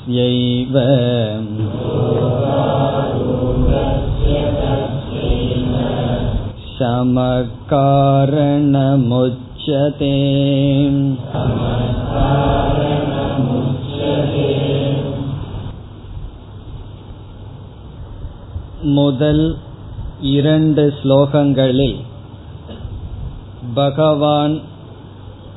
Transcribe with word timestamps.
तस्यैव 0.03 0.75
शमकारणमुच्यते 8.79 10.15
முதல் 18.97 19.45
இரண்டு 20.31 20.83
ஸ்லோகங்களில் 20.99 21.97
பகவான் 23.75 24.55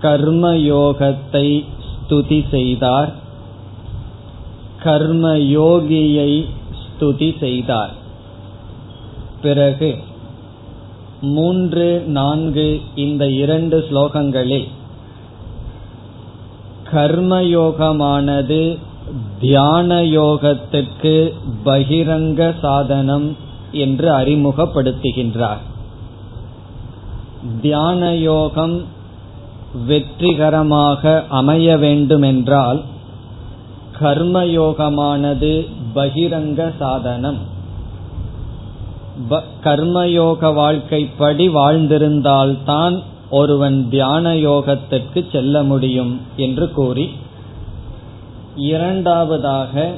கர்மயோகத்தை 0.02 1.48
ஸ்துதி 1.90 2.40
செய்தார் 2.50 3.12
கர்மயோகியை 4.87 6.33
ஸ்துதி 6.83 7.31
செய்தார். 7.39 7.95
பிறகு 9.43 9.91
மூன்று 11.35 11.87
நான்கு 12.07 12.81
இந்த 12.95 13.25
இரண்டு 13.43 13.77
ஸ்லோகங்களில் 13.91 14.69
கர்மயோகமானது 16.93 18.63
தியான 19.41 20.03
யோகத்துக்கு 20.03 21.15
பகிரங்க 21.65 22.41
சாதனம் 22.61 23.29
என்று 23.85 24.09
அறிமுகப்படுத்துகின்றார். 24.19 25.63
தியான 27.63 28.03
யோகம் 28.15 28.77
வெற்றிகரமாக 29.87 31.25
அமைய 31.29 31.77
வேண்டுமென்றால் 31.77 32.81
கர்மயோகமானது 34.01 35.67
பகிரங்க 35.95 36.73
சாதனம். 36.79 37.39
கர்மயோக 39.65 40.41
வாழ்க்கைப்படி 40.55 41.47
வாழ்ந்திருந்தால்தான் 41.51 43.03
ஒருவன் 43.31 43.89
தியான 43.89 44.35
யோகத்திற்கு 44.35 45.31
செல்ல 45.33 45.63
முடியும் 45.63 46.21
என்று 46.37 46.71
கூறி 46.71 47.11
இரண்டாவதாக 48.57 49.91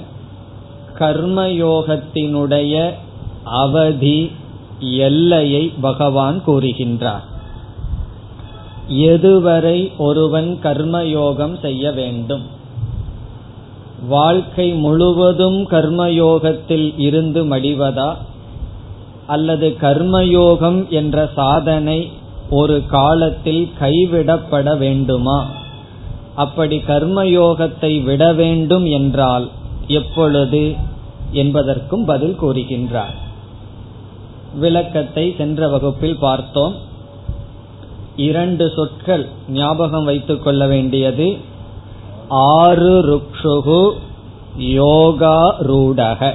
கர்மயோகத்தினுடைய 0.99 2.91
அவதி 3.45 4.31
எல்லையை 4.81 5.73
பகவான் 5.81 6.43
கூறுகின்றார். 6.47 7.27
எதுவரை 8.89 9.97
ஒருவன் 9.97 10.59
கர்மயோகம் 10.63 11.61
செய்ய 11.61 11.93
வேண்டும்? 11.93 12.57
வாழ்க்கை 14.07 14.73
முழுவதும் 14.73 15.71
கர்மயோகத்தில் 15.71 16.95
இருந்து 16.97 17.45
மடிவதா? 17.45 18.15
அல்லது 19.27 19.77
கர்மயோகம் 19.81 20.89
என்ற 20.89 21.31
சாதனை 21.35 22.13
ஒரு 22.51 22.87
காலத்தில் 22.87 23.71
கைவிடப்பட 23.81 24.79
வேண்டுமா? 24.79 25.47
அப்படி 26.35 26.77
கர்மயோகத்தை 26.77 28.05
விட 28.05 28.33
வேண்டும் 28.33 28.85
என்றால் 28.85 29.51
எப்பொழுது? 29.87 30.75
என்பதற்கும் 31.33 32.05
பதில் 32.05 32.37
கூறுகின்றார். 32.43 33.17
விளக்கத்தை 34.55 35.35
சென்ற 35.39 35.69
வகுப்பில் 35.69 36.19
பார்த்தோம். 36.19 36.75
இரண்டு 38.17 38.73
சொற்கள் 38.77 39.27
ஞாபகம் 39.49 40.05
வைத்துக் 40.05 40.43
கொள்ள 40.43 40.67
வேண்டியது. 40.67 41.48
ஆறு 42.29 42.95
ருக்ஷுகு 43.03 43.93
யோகா 44.57 45.55
ரூடக 45.59 46.35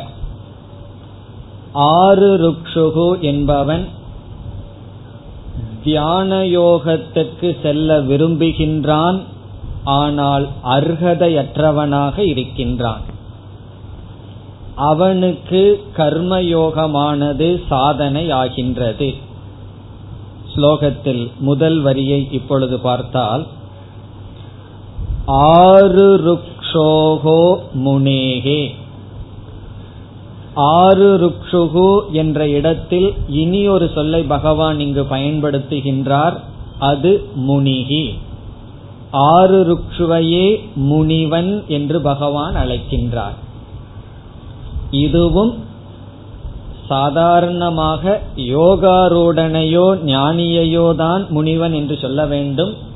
ஆறு 1.73 2.29
ருக்ஷுகு 2.37 3.19
என்பவன் 3.19 3.87
தியான 5.83 6.35
யோகத்திற்கு 6.35 7.61
செல்ல 7.61 7.99
விரும்புகின்றான் 8.01 9.21
ஆனால் 9.83 10.47
அர்ஹதையற்றவனாக 10.63 12.17
இருக்கின்றான். 12.17 13.01
அவனுக்கு 14.75 15.83
கர்மயோகமானது 15.97 17.61
சாதனை 17.67 18.31
ஆகின்றது. 18.31 19.13
ஸ்லோகத்தில் 20.55 21.31
முதல் 21.39 21.81
வரியை 21.81 22.27
இப்பொழுது 22.31 22.79
பார்த்தால் 22.79 23.47
ஆறு 25.25 26.21
ருக்ஷோகோ 26.25 27.55
முனேகே. 27.85 28.71
ஆறு 30.53 31.17
ருக்ஷுகு 31.17 32.11
என்ற 32.11 32.49
இடத்தில் 32.49 33.13
இனி 33.27 33.67
ஒரு 33.67 33.91
சொல்லை 33.93 34.23
பகவான் 34.23 34.79
இங்கு 34.79 35.01
பயன்படுத்துகின்றார். 35.01 36.39
அது 36.79 37.29
முனிகி. 37.47 38.13
ஆறு 39.11 39.65
ருக்ஷுவையே 39.65 40.59
முனிவன் 40.75 41.65
என்று 41.67 42.01
பகவான் 42.01 42.55
அழைக்கின்றார். 42.55 43.35
இதுவும் 44.91 45.63
சாதாரணமாக 46.87 48.21
யோகாரூடனையோ 48.35 49.97
ஞானியையோ 50.05 50.95
தான் 50.95 51.25
முனிவன் 51.29 51.73
என்று 51.73 51.97
சொல்ல 51.97 52.25
வேண்டும். 52.25 52.91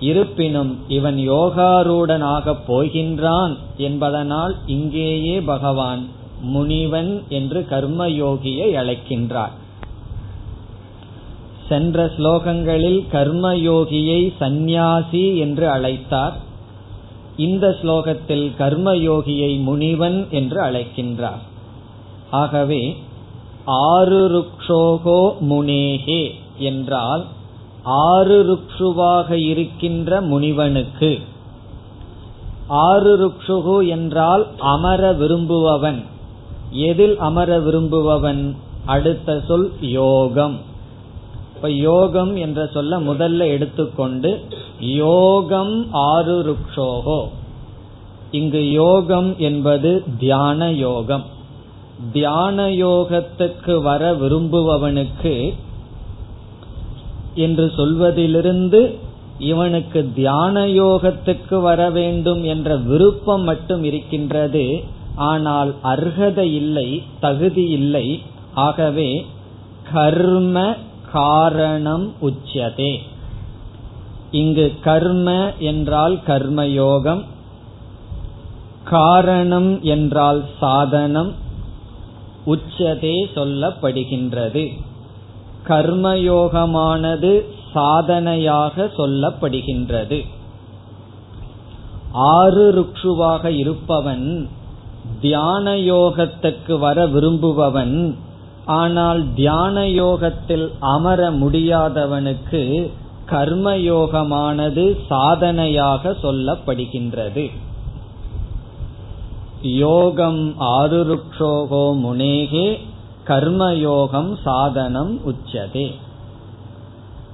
இருப்பினும் 0.00 0.78
இவன் 0.88 1.16
யோகாரூடனாக 1.16 2.56
போகின்றான் 2.68 3.56
என்பதனால் 3.76 4.56
இங்கேயே 4.66 5.40
பகவான் 5.40 6.06
முனிவன் 6.42 7.22
என்று 7.28 7.66
கர்மயோகியை 7.70 8.68
அழைக்கின்றார். 8.74 9.54
சென்ற 11.68 12.12
ஸ்லோகங்களில் 12.18 13.04
கர்மயோகியை 13.12 14.32
சந்நியாசி 14.38 15.36
என்று 15.36 15.68
அழைத்தார். 15.68 16.32
இந்த 17.36 17.76
ஸ்லோகத்தில் 17.82 18.50
கர்மயோகியை 18.58 19.62
முனிவன் 19.62 20.28
என்று 20.30 20.62
அழைக்கின்றார். 20.62 21.42
ஆகவே 22.30 22.96
ஆறு 23.64 24.20
ருக்ஷோகோ 24.28 25.34
முனேகே 25.40 26.30
என்றால் 26.58 27.26
ஆறு 27.88 28.36
ருக்ஷுவாக 28.44 29.30
இருக்கின்ற 29.30 30.20
முனிவனுக்கு. 30.20 31.18
ஆறு 32.66 33.26
ருக்ஷுகு 33.26 33.88
என்றால் 33.88 34.46
அமர 34.58 35.12
விரும்புபவன். 35.12 36.02
எதில் 36.70 37.18
அமர 37.18 37.58
விரும்புபவன்? 37.58 38.56
அடுத்த 38.84 39.42
சொல் 39.48 39.72
யோகம். 39.80 40.58
இப்ப 41.56 41.70
யோகம் 41.70 42.36
என்ற 42.36 42.66
சொல்ல 42.66 43.00
முதல்ல 43.00 43.38
எடுத்துக்கொண்டு 43.38 44.40
யோகம் 44.80 45.86
ஆறு 45.92 46.56
ருக்ஷோகோ. 46.56 47.28
இங்கு 48.30 48.70
யோகம் 48.70 49.34
என்பது 49.38 50.04
தியான 50.18 50.72
யோகம். 50.72 51.24
தியான 52.12 52.68
யோகத்துக்கு 52.68 53.82
வர 53.82 54.12
விரும்புபவனுக்கு 54.12 55.54
என்று 57.38 57.64
சொல்வதிலிருந்து 57.76 58.80
இவனுக்கு 59.48 60.00
தியான 60.14 60.64
யோகத்துக்கு 60.80 61.56
வர 61.60 61.80
வேண்டும் 61.90 62.42
என்ற 62.44 62.76
விருப்பம் 62.88 63.42
மட்டும் 63.42 63.82
இருக்கின்றது. 63.84 64.64
ஆனால் 65.28 65.70
அர்ஹதை 65.84 66.48
இல்லை 66.60 66.88
தகுதி 67.20 67.64
இல்லை. 67.78 68.06
ஆகவே 68.66 69.10
கர்ம 69.92 70.56
காரணம் 71.12 72.06
உச்சதே. 72.20 72.92
இங்கு 74.30 74.66
கர்ம 74.80 75.28
என்றால் 75.70 76.16
கர்மயோகம் 76.26 77.22
காரணம் 78.90 79.70
என்றால் 79.94 80.40
சாதனம் 80.60 81.32
உச்சதே 82.46 83.16
சொல்லப்படுகின்றது. 83.34 84.64
கர்மயோகமானது 85.68 87.32
சாதனையாக 87.74 88.90
சொல்லப்படுகின்றது. 88.96 90.24
ஆறு 92.12 92.64
ருக்ஷுவாக 92.78 93.44
இருப்பவன் 93.44 94.48
தியான 95.20 95.74
யோகத்துக்கு 95.76 96.78
வர 96.78 97.06
விரும்புபவன் 97.06 98.16
ஆனால் 98.64 99.20
தியான 99.34 99.86
யோகத்தில் 99.88 100.72
அமர 100.80 101.30
முடியாதவனுக்கு 101.30 102.92
கர்மயோகமானது 103.30 104.84
சாதனையாக 105.08 106.10
சொல்லப்படுகின்றது. 106.22 107.50
யோகம் 109.62 110.54
ஆருருக்ஷோகோ 110.58 111.84
முனேகே 112.04 112.68
கர்மயோகம் 113.28 114.36
சாதனம் 114.44 115.20
உச்சதே. 115.26 115.94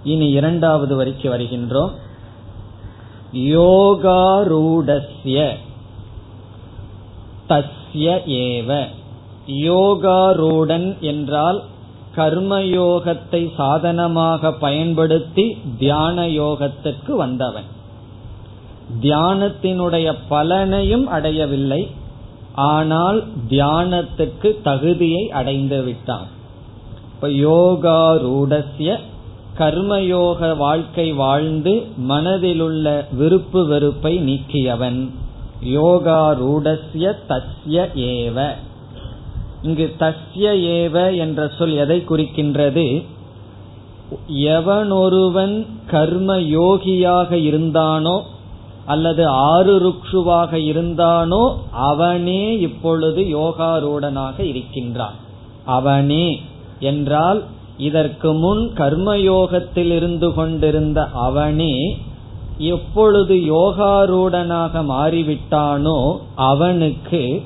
இனி 0.04 0.30
இரண்டாவது 0.30 1.04
வரைக்கு 1.04 1.08
வருகின்றோம். 1.08 1.90
யோகாரூடஸ்ய 3.32 5.54
தஸ்ய 7.48 8.26
ஏவ. 8.26 8.86
யோகாரூடன் 9.46 10.98
என்றால் 10.98 11.62
கர்மயோகத்தை 12.16 13.54
சாதனமாக 13.54 14.52
பயன்படுத்தி 14.52 15.58
தியான 15.78 16.26
யோகத்திற்கு 16.26 17.10
வந்தவன். 17.10 17.64
தியானத்தினுடைய 19.00 20.14
பலனையும் 20.30 21.04
அடையவில்லை. 21.04 21.90
ஆனால் 22.54 23.24
தியானத்துக்கு 23.50 24.62
தகுதியை 24.62 25.30
அடைந்து 25.30 25.82
விட்டான். 25.82 26.26
இப்ப 27.14 27.28
யோகாரூடஸ்ய 27.28 28.98
கர்மயோக 29.58 30.56
வாழ்க்கை 30.56 31.12
வாழ்ந்து 31.12 31.82
மனதிலுள்ள 32.08 33.04
விருப்பு 33.14 33.66
வெறுப்பை 33.66 34.18
நீக்கியவன். 34.18 35.10
யோகாரூடசிய 35.64 37.12
தஸ்ய 37.28 37.88
ஏவ. 37.94 38.48
இங்கு 39.62 39.94
தஸ்ய 39.98 40.52
ஏவ 40.78 41.16
என்ற 41.16 41.50
சொல் 41.58 41.72
எதை 41.72 42.04
குறிக்கின்றது? 42.08 43.04
எவனொருவன் 44.28 45.66
கர்ம 45.86 46.36
யோகியாக 46.36 47.32
இருந்தானோ 47.32 48.24
அல்லது 48.86 49.26
ஆறு 49.26 49.74
ருக்ஷுவாக 49.80 50.52
இருந்தானோ 50.52 51.42
அவனே 51.70 52.58
இப்பொழுது 52.58 53.22
யோகாரூடனாக 53.22 54.38
இருக்கின்றான். 54.40 55.18
அவனே 55.64 56.40
என்றால் 56.80 57.42
இதற்கு 57.78 58.32
முன் 58.32 58.72
கர்மயோகத்தில் 58.76 59.92
இருந்து 59.92 60.34
கொண்டிருந்த 60.34 61.08
அவனே 61.12 61.98
எப்பொழுது 62.58 63.34
யோகாரூடனாக 63.34 64.82
மாறிவிட்டானோ 64.90 66.16
அவனுக்கு 66.34 67.42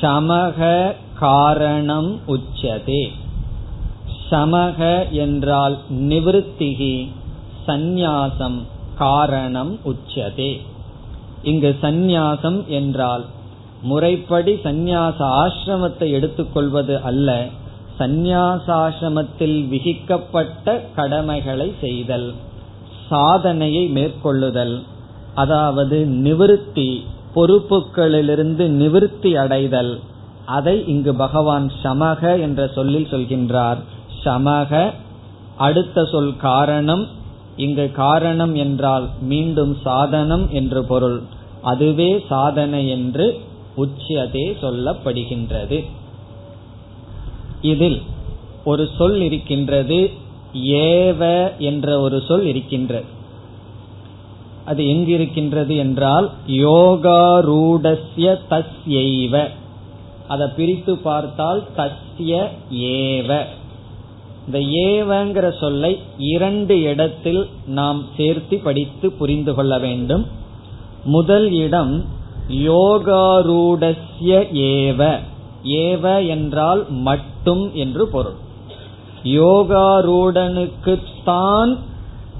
சமக 0.00 0.92
காரணம் 1.18 2.20
உச்சதே. 2.26 3.02
சமக 4.30 5.10
என்றால் 5.10 5.78
நிவிருத்திகி 5.90 7.08
சந்நியாசம் 7.66 8.58
காரணம் 8.98 9.78
உச்சதே. 9.84 10.60
இங்கு 11.42 11.76
சந்நியாசம் 11.80 12.66
என்றால் 12.66 13.24
முறைப்படி 13.82 14.52
சந்நியாச 14.52 15.18
ஆசிரமத்தை 15.18 16.10
எடுத்துக்கொள்வது 16.10 17.00
அல்ல 17.02 17.46
சந்நியாசாசிரமத்தில் 17.98 19.58
விகிக்கப்பட்ட 19.68 20.80
கடமைகளை 20.94 21.74
செய்தல் 21.80 22.32
சாதனையை 23.08 23.88
மேற்கொள்ளுதல் 23.88 24.82
அதாவது 25.34 26.06
நிவிருத்தி 26.06 27.00
பொறுப்புகளிலிருந்து 27.34 28.64
நிவிருத்தி 28.80 29.34
அடைதல் 29.34 30.00
அதை 30.46 30.86
இங்கு 30.86 31.14
பகவான் 31.14 31.72
சமக 31.82 32.40
என்ற 32.40 32.66
சொல்லில் 32.66 33.08
சொல்கின்றார். 33.10 33.76
சமக 34.24 34.90
அடுத்த 35.56 36.04
சொல் 36.04 36.36
காரணம் 36.36 37.06
இங்கு 37.56 37.90
காரணம் 37.92 38.54
என்றால் 38.54 39.08
மீண்டும் 39.20 39.78
சாதனம் 39.82 40.50
என்று 40.50 40.84
பொருள். 40.84 41.22
அதுவே 41.62 42.24
சாதனை 42.28 42.88
என்று 42.88 43.40
உச்சியதே 43.76 44.56
சொல்லப்படுகின்றது. 44.62 45.84
இதில் 47.62 48.02
ஒரு 48.64 48.88
சொல் 48.98 49.20
இருக்கின்றது 49.20 50.10
ஏவ 50.62 51.50
என்ற 51.58 52.00
ஒரு 52.00 52.22
சொல் 52.28 52.44
இருக்கின்றது. 52.44 53.04
அது 54.64 54.84
எங்கிருக்கின்றது 54.84 55.76
என்றால் 55.76 56.30
யோகாரூடஸ்ய 56.46 58.38
தஸ்யைவ. 58.50 59.48
அதை 60.28 60.48
பிரித்து 60.56 60.98
பார்த்தால் 60.98 61.64
தஸ்ய 61.76 62.48
ஏவ. 62.70 63.44
இந்த 64.46 64.58
ஏவங்கிற 64.58 65.58
சொல்லை 65.58 65.98
இரண்டு 66.18 66.80
இடத்தில் 66.80 67.48
நாம் 67.66 68.04
சேர்த்து 68.16 68.58
படித்து 68.58 69.12
புரிந்து 69.12 69.54
கொள்ள 69.54 69.78
வேண்டும். 69.78 70.26
முதல் 71.04 71.52
இடம் 71.52 72.04
யோகாரூடஸ்ய 72.48 74.52
ஏவ. 74.52 75.18
ஏவ 75.64 76.28
என்றால் 76.28 76.90
மட்டும் 76.90 77.74
என்று 77.74 78.08
பொருள். 78.08 78.34
யோகாரூடனுக்குத்தான் 79.22 81.78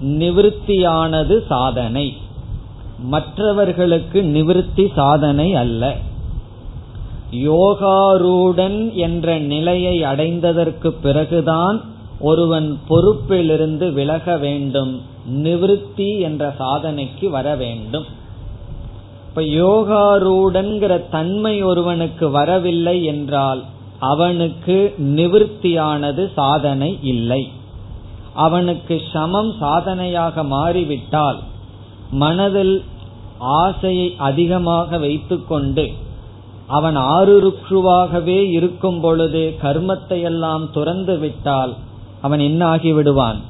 நிவிருத்தியானது 0.05 1.47
சாதனை. 1.47 2.17
மற்றவர்களுக்கு 2.99 4.23
நிவிருத்தி 4.23 4.95
சாதனை 4.95 5.55
அல்ல. 5.55 5.97
யோகாரூடன் 7.31 8.93
என்ற 8.93 9.39
நிலையை 9.39 10.03
அடைந்ததற்கு 10.03 10.89
பிறகுதான் 10.89 11.91
ஒருவன் 12.23 12.69
பொறுப்பிலிருந்து 12.89 13.87
விலக 13.93 14.37
வேண்டும் 14.37 14.93
நிவிருத்தி 15.45 16.09
என்ற 16.21 16.43
சாதனைக்கு 16.59 17.27
வர 17.31 17.49
வேண்டும். 17.55 18.07
இப்ப 19.29 19.43
யோகாரூடன்கிற 19.63 20.93
தன்மை 21.11 21.55
ஒருவனுக்கு 21.63 22.27
வரவில்லை 22.31 22.97
என்றால் 23.05 23.63
அவனுக்கு 24.13 24.77
நிவிருத்தியானது 25.19 26.23
சாதனை 26.35 26.91
இல்லை. 27.03 27.43
அவனுக்கு 28.35 28.95
சமம் 29.13 29.53
சாதனையாக 29.61 30.45
மாறிவிட்டால் 30.45 31.39
மனதில் 32.11 32.77
ஆசையை 33.61 34.09
அதிகமாக 34.29 34.99
வைத்துக்கொண்டு 34.99 35.85
அவன் 36.69 36.99
ஆறுருக்குவாகவே 37.13 38.41
இருக்கும் 38.51 39.01
பொழுது 39.01 39.43
கர்மத்தை 39.63 40.19
எல்லாம் 40.23 40.65
துறந்து 40.71 41.17
விட்டால் 41.19 41.73
அவன் 42.23 42.43
என்ன 42.49 42.63
ஆகிவிடுவான் 42.75 43.41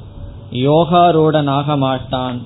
யோகாரோடன் 0.51 1.49
ஆக 1.49 1.77
மாட்டான் 1.77 2.37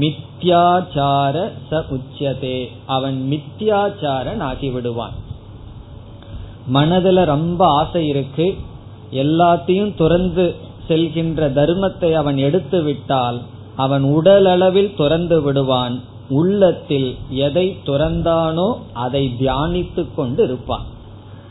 மித்யாச்சார 0.00 1.36
ச 1.70 1.82
உச்சதே 1.96 2.58
அவன் 2.86 3.18
மித்யாச்சாரன் 3.30 4.42
ஆகிவிடுவான் 4.50 5.16
மனதுல 6.74 7.24
ரொம்ப 7.24 7.60
ஆசை 7.66 8.02
இருக்கு. 8.06 8.46
எல்லாத்தையும் 9.22 9.92
துறந்து 9.94 10.44
செல்கின்ற 10.88 11.48
தர்மத்தை 11.58 12.10
அவன் 12.12 12.38
எடுத்து 12.38 12.82
விட்டால் 12.82 13.38
அவன் 13.76 14.04
உடலளவில் 14.16 14.96
துறந்து 14.96 15.42
விடுவான். 15.42 15.96
உள்ளத்தில் 16.28 17.08
எதை 17.46 17.66
துறந்தானோ 17.86 18.68
அதை 18.92 19.22
தியானித்துக் 19.40 20.14
கொண்டு 20.16 20.42
இருப்பான் 20.44 20.86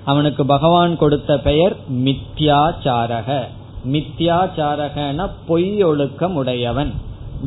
அவனுக்கு 0.05 0.43
பகவான் 0.45 0.93
கொடுத்த 0.97 1.37
பெயர் 1.37 1.75
மித்யாச்சாரக. 2.05 3.29
மித்யாச்சாரகன 3.91 5.29
பொய்யொழுக்கம் 5.47 6.33
உடையவன் 6.33 6.91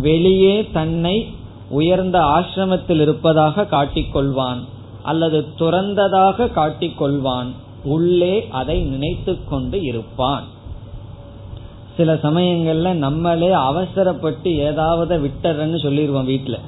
வெளியே 0.00 0.70
தன்னை 0.72 1.26
உயர்ந்த 1.68 2.18
ஆசிரமத்தில் 2.18 3.00
இருப்பதாக 3.00 3.66
காட்டிக்கொள்வான் 3.70 4.60
அல்லது 5.02 5.46
துறந்ததாக 5.58 6.48
காட்டிக்கொள்வான். 6.56 7.50
உள்ளே 7.84 8.46
அதை 8.50 8.82
நினைத்து 8.82 9.38
கொண்டு 9.48 9.82
இருப்பான். 9.82 10.44
சில 11.96 12.14
சமயங்கள்ல 12.14 12.92
நம்மளே 12.92 13.50
அவசரப்பட்டு 13.52 14.56
ஏதாவது 14.56 15.14
விட்டுறேன்னு 15.18 15.78
சொல்லிடுவோம் 15.82 16.28
வீட்டுல 16.28 16.58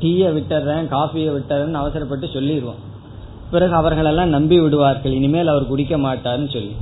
டீயை 0.00 0.30
விட்டுறேன் 0.38 0.86
காஃபியை 0.94 1.30
விட்டுறேன்னு 1.34 1.72
அவசரப்பட்டு 1.72 2.28
சொல்லிடுவோம் 2.28 2.80
பிறகு 3.50 3.74
அவர்களெல்லாம் 3.74 4.28
நம்பி 4.28 4.60
விடுவார்கள் 4.60 5.12
இனிமேல் 5.12 5.46
அவர் 5.46 5.66
குடிக்க 5.66 5.96
மாட்டார்னு 5.96 6.50
சொல்லி. 6.52 6.74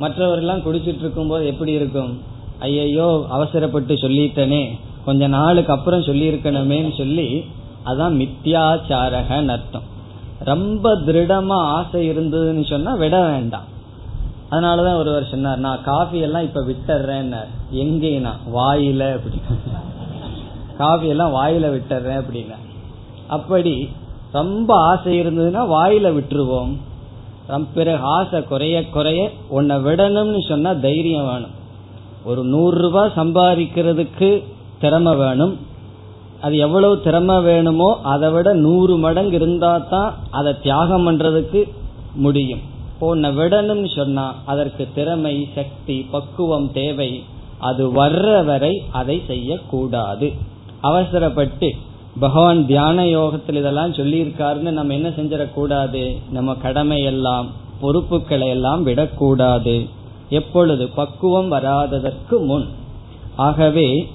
மற்றவர்கள்லாம் 0.00 0.62
குடிச்சிட்டு 0.62 0.98
இருக்கும்போது 0.98 1.46
எப்படி 1.46 1.72
இருக்கும்? 1.72 2.22
ஐயையோ 2.58 3.26
அவசரப்பட்டு 3.28 3.94
சொல்லிட்டனே. 3.94 4.68
கொஞ்ச 5.04 5.26
நாளுக்கு 5.26 5.72
அப்புறம் 5.72 6.00
சொல்லியிருக்கணுமேன்னு 6.00 6.96
சொல்லி 6.96 7.44
அதான் 7.86 8.14
மித்தியாச்சாரகன் 8.20 9.48
அர்த்தம். 9.48 9.94
ரொம்ப 10.38 10.94
திருடமா 10.94 11.56
ஆசை 11.56 12.10
இருந்ததுன்னு 12.10 12.68
சொன்னா 12.68 12.94
விட 12.94 13.22
வேண்டாம். 13.22 13.74
அதனாலதான் 14.50 14.96
ஒருவர் 14.96 15.28
சொன்னார் 15.30 15.58
நான் 15.58 15.82
காஃபி 15.82 16.18
எல்லாம் 16.18 16.42
இப்ப 16.42 16.60
விட்டுறேன்னார். 16.60 17.48
எங்கேனா? 17.74 18.30
வாயில 18.54 19.12
அப்படி 19.12 19.40
காஃபி 20.78 21.08
எல்லாம் 21.08 21.34
வாயில 21.34 21.80
விட்டுறேன் 21.80 22.22
அப்படின்னா 22.22 22.54
அப்படி 23.26 23.88
ரொம்ப 24.32 24.74
ஆசை 24.74 25.20
இருந்ததுன்னா 25.20 25.62
வாயில 25.76 26.20
விட்டுருவோம். 26.20 26.76
பிறகு 27.74 28.02
ஆசை 28.02 28.42
குறைய 28.42 28.76
குறைய 28.88 29.30
உன்னை 29.48 29.76
விடணும்னு 29.76 30.40
சொன்னா 30.48 30.72
தைரியம் 30.72 31.26
வேணும். 31.26 31.54
ஒரு 32.24 32.42
நூறு 32.44 32.76
ரூபாய் 32.78 33.16
சம்பாதிக்கிறதுக்கு 33.16 34.42
திறமை 34.80 35.14
வேணும். 35.16 35.54
அது 36.40 36.56
எவ்வளவு 36.56 37.00
திறமை 37.00 37.36
வேணுமோ 37.40 37.98
அதை 38.02 38.30
விட 38.30 38.52
நூறு 38.52 38.96
மடங்கு 38.96 39.36
இருந்தா 39.36 39.78
தான் 39.78 40.14
அதை 40.30 40.52
தியாகம் 40.62 41.04
பண்றதுக்கு 41.06 41.60
முடியும். 42.14 42.60
உன்னை 42.98 43.30
விடணும்னு 43.36 43.96
சொன்னா 43.96 44.34
அதற்கு 44.46 44.88
திறமை 44.94 45.48
சக்தி 45.54 46.06
பக்குவம் 46.10 46.72
தேவை. 46.72 47.22
அது 47.58 47.82
வர்ற 47.88 48.44
வரை 48.44 48.82
அதை 48.92 49.22
செய்யக்கூடாது. 49.26 50.32
அவசரப்பட்டு 50.80 51.68
பகவான் 52.20 52.66
தியான 52.66 53.08
யோகத்தில் 53.08 53.54
இதெல்லாம் 53.54 53.92
சொல்லியிருக்காருன்னு 53.92 54.64
நம்ம 54.70 54.92
என்ன 54.92 55.08
செஞ்சிடக்கூடாது? 55.08 56.16
நம்ம 56.30 56.54
கடமை 56.54 57.02
எல்லாம் 57.02 57.46
பொறுப்புகளை 57.80 58.48
எல்லாம் 58.48 58.82
விடக்கூடாது. 58.82 59.86
எப்பொழுது? 60.28 60.88
பக்குவம் 60.88 61.48
வராததற்கு 61.48 62.38
முன். 62.38 62.68
ஆகவே 63.36 64.08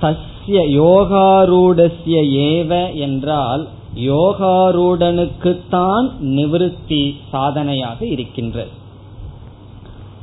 தஸ்ய 0.00 0.46
யோகாரூடஸ்ய 0.46 2.16
ஏவ 2.50 2.94
என்றால் 2.94 3.68
யோகாரூடனுக்குத்தான் 3.94 6.10
நிவிருத்தி 6.20 7.14
சாதனையாக 7.30 8.06
இருக்கின்றது. 8.06 8.68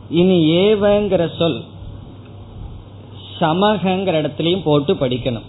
இனி 0.10 0.51
ஏவங்கிற 0.51 1.38
சொல் 1.38 1.63
சமகங்கிற 3.39 4.22
இடத்துலயும் 4.22 4.63
போட்டு 4.63 4.94
படிக்கணும். 4.94 5.44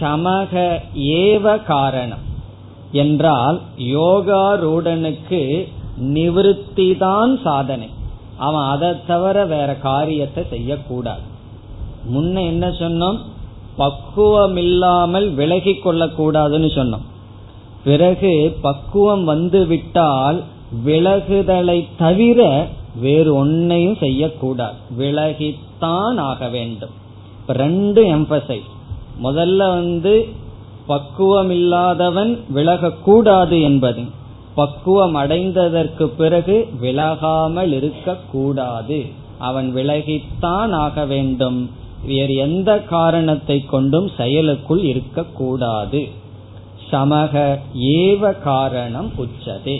சமக 0.00 0.80
ஏவ 0.94 1.64
காரணம். 1.64 2.32
என்றால் 2.92 3.60
யோகாரூடனுக்கு 3.78 5.68
நிவிருத்தி 6.02 6.98
தான் 6.98 7.38
சாதனை. 7.44 7.88
அவன் 8.36 8.64
அதை 8.64 8.92
தவிர 9.06 9.44
வேற 9.44 9.74
காரியத்தை 9.74 10.44
செய்யக்கூடாது. 10.50 11.20
முன்ன 12.14 12.46
என்ன 12.46 12.68
சொன்னோம்? 12.68 13.18
பக்குவம் 13.76 14.56
இல்லாமல் 14.56 15.30
விலகி 15.30 15.70
கொள்ளக்கூடாதுன்னு 15.70 16.70
சொன்னோம். 16.74 17.04
பிறகு 17.84 18.56
பக்குவம் 18.62 19.24
வந்து 19.24 19.66
விட்டால் 19.66 20.42
விலகுதலை 20.86 21.88
தவிர 21.98 22.68
வேறு 23.00 23.46
ஒன்னையும் 23.46 23.98
செய்யக்கூடாது. 23.98 24.74
விலகித்தான் 24.98 26.18
ஆக 26.18 26.48
வேண்டும். 26.48 26.90
ரெண்டு 27.46 28.04
எம்பசைஸ் 28.04 28.72
முதல்ல 29.22 29.56
வந்து 29.56 30.28
பக்குவம் 30.86 31.50
இல்லாதவன் 31.50 32.44
விலகக்கூடாது 32.54 33.62
என்பது. 33.62 34.02
பக்குவம் 34.54 35.16
அடைந்ததற்கு 35.16 36.04
பிறகு 36.04 36.68
விலகாமல் 36.82 37.72
இருக்கக்கூடாது. 37.72 39.06
அவன் 39.38 39.74
விலகித்தான் 39.74 40.72
ஆக 40.72 41.04
வேண்டும். 41.04 41.70
வேறு 42.06 42.34
எந்த 42.34 42.82
காரணத்தை 42.82 43.64
கொண்டும் 43.64 44.10
செயலுக்குள் 44.18 44.84
இருக்கக்கூடாது. 44.84 46.08
சமக 46.90 47.58
ஏவ 47.80 48.42
காரணம் 48.42 49.10
உச்சதே. 49.18 49.78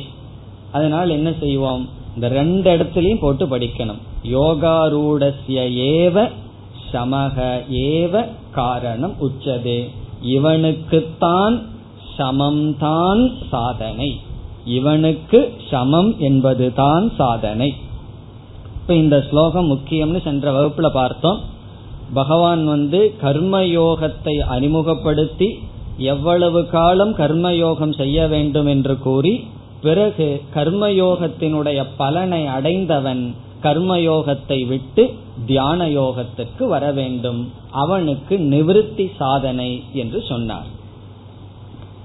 அதனால் 0.72 1.10
என்ன 1.10 1.32
செய்வோம்? 1.40 1.88
இந்த 2.14 2.28
ரெண்டு 2.28 2.76
இடத்துலயும் 2.76 3.20
போட்டு 3.20 3.46
படிக்கணும். 3.46 3.98
யோகாரூடசிய 4.32 5.72
ஏவ 5.74 6.30
சமக 6.94 7.60
ஏவ 7.72 8.24
காரணம் 8.50 9.14
உச்சதே. 9.20 9.90
இவனுக்குத்தான் 10.22 11.62
சமம்தான் 12.18 13.32
சாதனை. 13.50 14.20
இவனுக்கு 14.64 15.52
சமம் 15.70 16.20
என்பதுதான் 16.20 17.12
சாதனை. 17.16 17.74
இப்ப 18.80 18.94
இந்த 18.94 19.26
ஸ்லோகம் 19.30 19.70
முக்கியம்னு 19.70 20.22
சென்ற 20.22 20.52
வகுப்புல 20.52 20.86
பார்த்தோம். 20.88 21.40
பகவான் 22.14 22.66
வந்து 22.66 23.14
கர்மயோகத்தை 23.22 24.38
அறிமுகப்படுத்தி 24.38 25.58
எவ்வளவு 25.98 26.66
காலம் 26.66 27.16
கர்மயோகம் 27.16 27.96
செய்ய 27.96 28.26
வேண்டும் 28.26 28.66
என்று 28.66 28.98
கூறி 28.98 29.46
பிறகு 29.82 30.42
கர்மயோகத்தினுடைய 30.54 31.86
பலனை 31.96 32.46
அடைந்தவன் 32.46 33.34
கர்மயோகத்தை 33.62 34.66
விட்டு 34.66 35.14
தியான 35.45 35.87
யோகத்திற்கு 35.89 36.63
வர 36.67 36.85
வேண்டும் 36.91 37.41
அவனுக்கு 37.83 38.37
நிவிருத்தி 38.53 39.07
சாதனை 39.17 39.71
என்று 39.93 40.21
சொன்னார் 40.21 40.69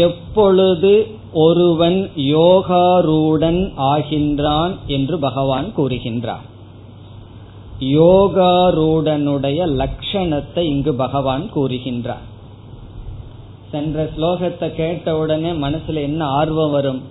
எப்பொழுது 0.05 0.93
ஒருவன் 1.34 2.10
யோகாரூடன் 2.16 3.72
ஆகின்றான் 3.78 4.76
என்று 4.88 5.20
பகவான் 5.20 5.74
கூறுகின்றார். 5.78 6.46
யோகாரூடனுடைய 7.80 9.68
லட்சணத்தை 9.68 10.60
இங்கு 10.60 10.94
பகவான் 10.94 11.50
கூறுகின்றார். 11.56 12.26
சென்ற 13.72 14.10
ஸ்லோகத்தை 14.18 14.76
கேட்ட 14.76 15.18
உடனே 15.18 15.52
மனசுல 15.52 15.94
என்ன 15.94 16.26
ஆர்வம் 16.26 16.72
வரும்? 16.72 17.02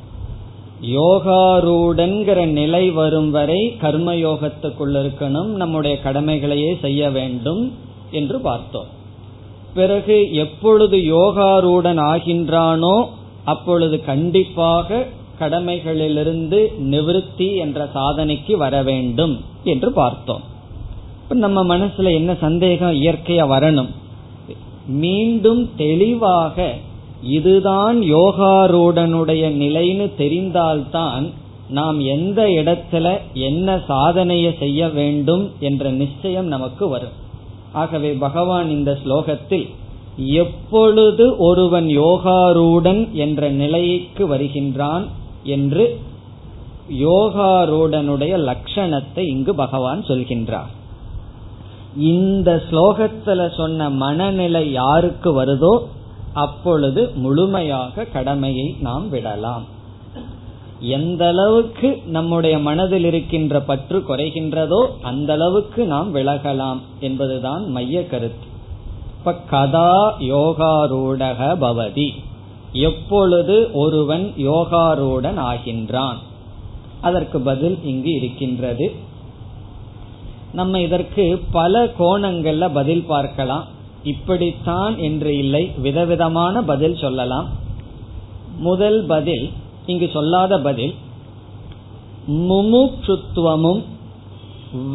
யோகாரூடன்கிற 0.82 2.46
நிலை 2.46 2.90
வரும் 2.90 3.30
வரை 3.30 3.76
கர்மயோகத்துக்குள்ள 3.82 5.02
இருக்கணும் 5.02 5.46
நம்முடைய 5.46 5.98
கடமைகளையே 6.04 6.80
செய்ய 6.80 7.10
வேண்டும் 7.10 7.72
என்று 8.10 8.40
பார்த்தோம். 8.40 8.86
பிறகு 9.74 10.32
எப்பொழுது 10.32 10.96
யோகாரூடன் 10.96 12.00
ஆகின்றானோ 12.00 13.08
அப்பொழுது 13.46 14.04
கண்டிப்பாக 14.04 15.06
கடமைகளிலிருந்து 15.40 16.60
நிவிருத்தி 16.90 17.48
என்ற 17.56 17.88
சாதனைக்கு 17.94 18.56
வர 18.56 18.82
வேண்டும் 18.82 19.34
என்று 19.64 19.92
பார்த்தோம். 19.92 20.42
இப்ப 21.22 21.34
நம்ம 21.34 21.76
மனசுல 21.76 22.14
என்ன 22.14 22.34
சந்தேகம்? 22.34 22.94
இயற்கையா 22.94 23.46
வரணும். 23.54 23.90
மீண்டும் 24.86 25.70
தெளிவாக 25.76 26.74
இதுதான் 27.22 27.98
யோகாரூடனுடைய 28.00 29.44
நிலைன்னு 29.62 30.10
தெரிந்தால்தான் 30.18 31.32
நாம் 31.70 32.00
எந்த 32.00 32.42
இடத்துல 32.42 33.18
என்ன 33.32 33.80
சாதனையை 33.88 34.54
செய்ய 34.58 34.88
வேண்டும் 34.88 35.52
என்ற 35.60 35.90
நிச்சயம் 35.90 36.46
நமக்கு 36.46 36.88
வரும். 36.88 37.16
ஆகவே 37.72 38.12
பகவான் 38.12 38.70
இந்த 38.70 38.98
ஸ்லோகத்தில் 39.04 39.68
எப்பொழுது 40.16 41.36
ஒருவன் 41.36 41.86
யோகாரூடன் 41.86 43.10
என்ற 43.10 43.50
நிலைக்கு 43.50 44.28
வருகின்றான் 44.28 45.06
என்று 45.44 46.00
யோகாரூடனுடைய 46.90 48.34
லட்சணத்தை 48.48 49.18
இங்கு 49.18 49.54
பகவான் 49.54 50.02
சொல்கின்றார். 50.02 50.72
இந்த 51.96 52.62
ஸ்லோகத்துல 52.70 53.56
சொன்ன 53.56 53.90
மனநிலை 53.90 54.72
யாருக்கு 54.72 55.44
வருதோ 55.44 55.78
அப்பொழுது 56.32 57.10
முழுமையாக 57.14 58.04
கடமையை 58.04 58.76
நாம் 58.80 59.08
விடலாம். 59.08 59.64
எந்த 60.80 61.26
அளவுக்கு 61.26 62.02
நம்முடைய 62.06 62.58
மனதில் 62.58 63.04
இருக்கின்ற 63.04 63.60
பற்று 63.60 64.04
குறைகின்றதோ 64.08 64.86
அந்த 65.02 65.32
அளவுக்கு 65.32 65.84
நாம் 65.86 66.14
விலகலாம் 66.14 66.78
என்பதுதான் 67.00 67.68
மைய 67.68 68.06
கருத்து. 68.06 68.54
இப்ப 69.26 69.38
கதா 69.50 70.18
யோகாரூடக 70.18 71.38
பவதி. 71.60 72.14
எப்பொழுது 72.72 73.70
ஒருவன் 73.72 74.32
யோகாரூடன் 74.36 75.38
ஆகின்றான்? 75.46 76.14
அதற்கு 77.00 77.40
பதில் 77.40 77.84
இங்கு 77.84 78.10
இருக்கின்றது. 78.10 78.94
நம்ம 80.52 80.80
இதற்கு 80.80 81.42
பல 81.52 81.84
கோணங்கள்ல 81.84 82.70
பதில் 82.74 83.02
பார்க்கலாம். 83.02 83.64
இப்படித்தான் 84.04 84.98
என்று 84.98 85.38
இல்லை 85.38 85.72
விதவிதமான 85.78 86.62
பதில் 86.62 86.96
சொல்லலாம். 86.96 87.48
முதல் 88.58 89.06
பதில் 89.06 89.50
இங்கு 89.86 90.10
சொல்லாத 90.12 90.60
பதில் 90.60 90.94
முமுட்சுத்துவமும் 92.30 93.82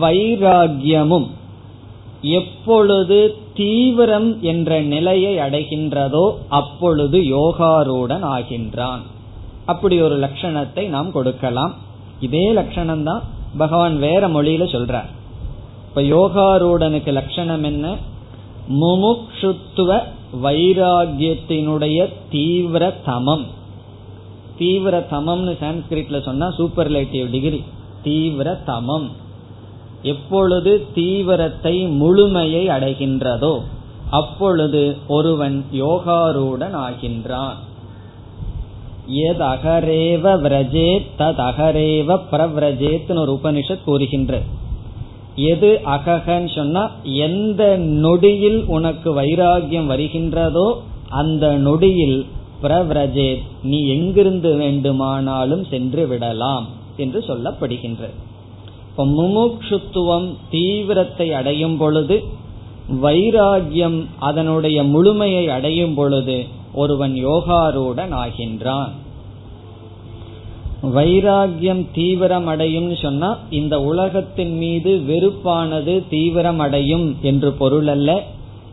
வைராகியமும் 0.01 1.27
எப்பொழுது 2.21 3.37
தீவிரம் 3.61 4.29
என்ற 4.41 4.81
நிலையை 4.81 5.33
அடைகின்றதோ 5.37 6.25
அப்பொழுது 6.49 7.17
யோகாரூடன் 7.19 8.25
ஆகின்றான். 8.35 9.03
அப்படி 9.65 10.01
ஒரு 10.01 10.15
லட்சணத்தை 10.19 10.83
நாம் 10.87 11.11
கொடுக்கலாம். 11.11 11.73
இதே 12.19 12.45
லட்சணம் 12.51 13.03
தான் 13.03 13.23
பகவான் 13.57 13.95
வேற 13.99 14.27
மொழியில 14.27 14.63
சொல்றார். 14.75 15.09
இப்ப 15.87 16.01
யோகாரூடனுக்கு 16.01 17.11
லட்சணம் 17.11 17.63
என்ன? 17.63 17.95
முமுக்ஷுத்துவ 18.81 19.99
வைராகியத்தினுடைய 20.43 21.97
தீவிர 22.29 22.83
தமம். 23.05 23.45
தீவிர 24.57 24.95
தமம்னு 25.11 25.53
சான்ஸ்கிரிட்ல 25.63 26.21
சொன்னா 26.21 26.47
சூப்பர்லேட்டிவ் 26.57 27.31
டிகிரி 27.31 27.63
தீவிர 28.03 28.53
தமம். 28.65 29.07
எப்பொழுது 30.03 30.87
தீவிரத்தை 30.93 31.87
முழுமையை 31.87 32.67
அடைகின்றதோ 32.67 33.61
அப்பொழுது 34.09 34.97
ஒருவன் 35.07 35.65
யோகாரூடன் 35.71 36.75
ஆகின்றான். 36.87 37.57
எதகரேவ 39.07 40.25
விரஜேத் 40.41 41.07
ததகரேவ 41.17 42.17
பிரவ்ரஜேத்னு 42.31 43.19
ஒரு 43.19 43.39
உபனிஷத் 43.39 43.85
கூறுகின்ற 43.85 44.41
எது 45.35 45.79
அககன்னு 45.85 46.55
சொன்னா 46.55 46.91
எந்த 47.03 47.77
நொடியில் 47.77 48.65
உனக்கு 48.65 49.13
வைராகியம் 49.13 49.85
வருகின்றதோ 49.85 50.67
அந்த 51.09 51.57
நொடியில் 51.57 52.25
பிரவ்ரஜேத் 52.63 53.45
நீ 53.63 53.87
எங்கிருந்து 53.87 54.55
வேண்டுமானாலும் 54.55 55.63
சென்று 55.63 56.07
விடலாம் 56.07 56.67
என்று 56.97 57.19
சொல்லப்படுகின்றது 57.27 58.17
இப்ப 58.91 59.05
முமுட்சுத்துவம் 59.05 60.33
தீவிரத்தை 60.49 61.33
அடையும் 61.33 61.77
பொழுது 61.77 62.23
வைராகியம் 63.01 64.05
அதனுடைய 64.19 64.83
முழுமையை 64.83 65.47
அடையும் 65.47 65.93
பொழுது 65.93 66.45
ஒருவன் 66.73 67.13
யோகாரூடன் 67.27 68.13
ஆகின்றான். 68.23 68.89
வைராகியம் 70.83 71.85
தீவிரம் 71.93 72.47
அடையும் 72.47 72.95
சொன்னா 72.95 73.37
இந்த 73.49 73.81
உலகத்தின் 73.81 74.57
மீது 74.57 75.03
வெறுப்பானது 75.07 76.03
தீவிரம் 76.09 76.59
அடையும் 76.59 77.15
என்று 77.21 77.51
பொருள் 77.51 77.87
அல்ல. 77.87 78.23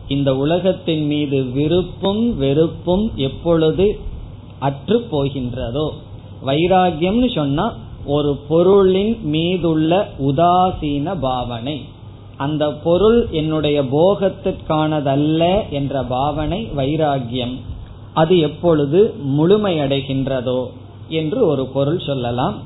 இந்த 0.07 0.35
உலகத்தின் 0.35 1.05
மீது 1.05 1.43
விருப்பும் 1.43 2.37
வெறுப்பும் 2.37 3.11
எப்பொழுது 3.15 3.99
அற்று 4.59 5.07
போகின்றதோ. 5.11 5.89
வைராகியம்னு 6.45 7.35
சொன்னா 7.35 7.75
ஒரு 8.15 8.31
பொருளின் 8.49 9.13
மீதுள்ள 9.33 9.91
உதாசீன 10.29 11.15
பாவனை. 11.19 11.77
அந்த 12.37 12.63
பொருள் 12.83 13.19
என்னுடைய 13.39 13.77
போகத்திற்கானதல்ல 13.95 15.41
என்ற 15.79 16.03
பாவனை 16.13 16.59
வைராகியம் 16.77 17.55
அது 18.13 18.35
எப்பொழுது 18.47 18.99
முழுமையடைகின்றதோ 19.37 20.61
என்று 21.19 21.39
ஒரு 21.51 21.63
பொருள் 21.75 21.99
சொல்லலாம். 21.99 22.57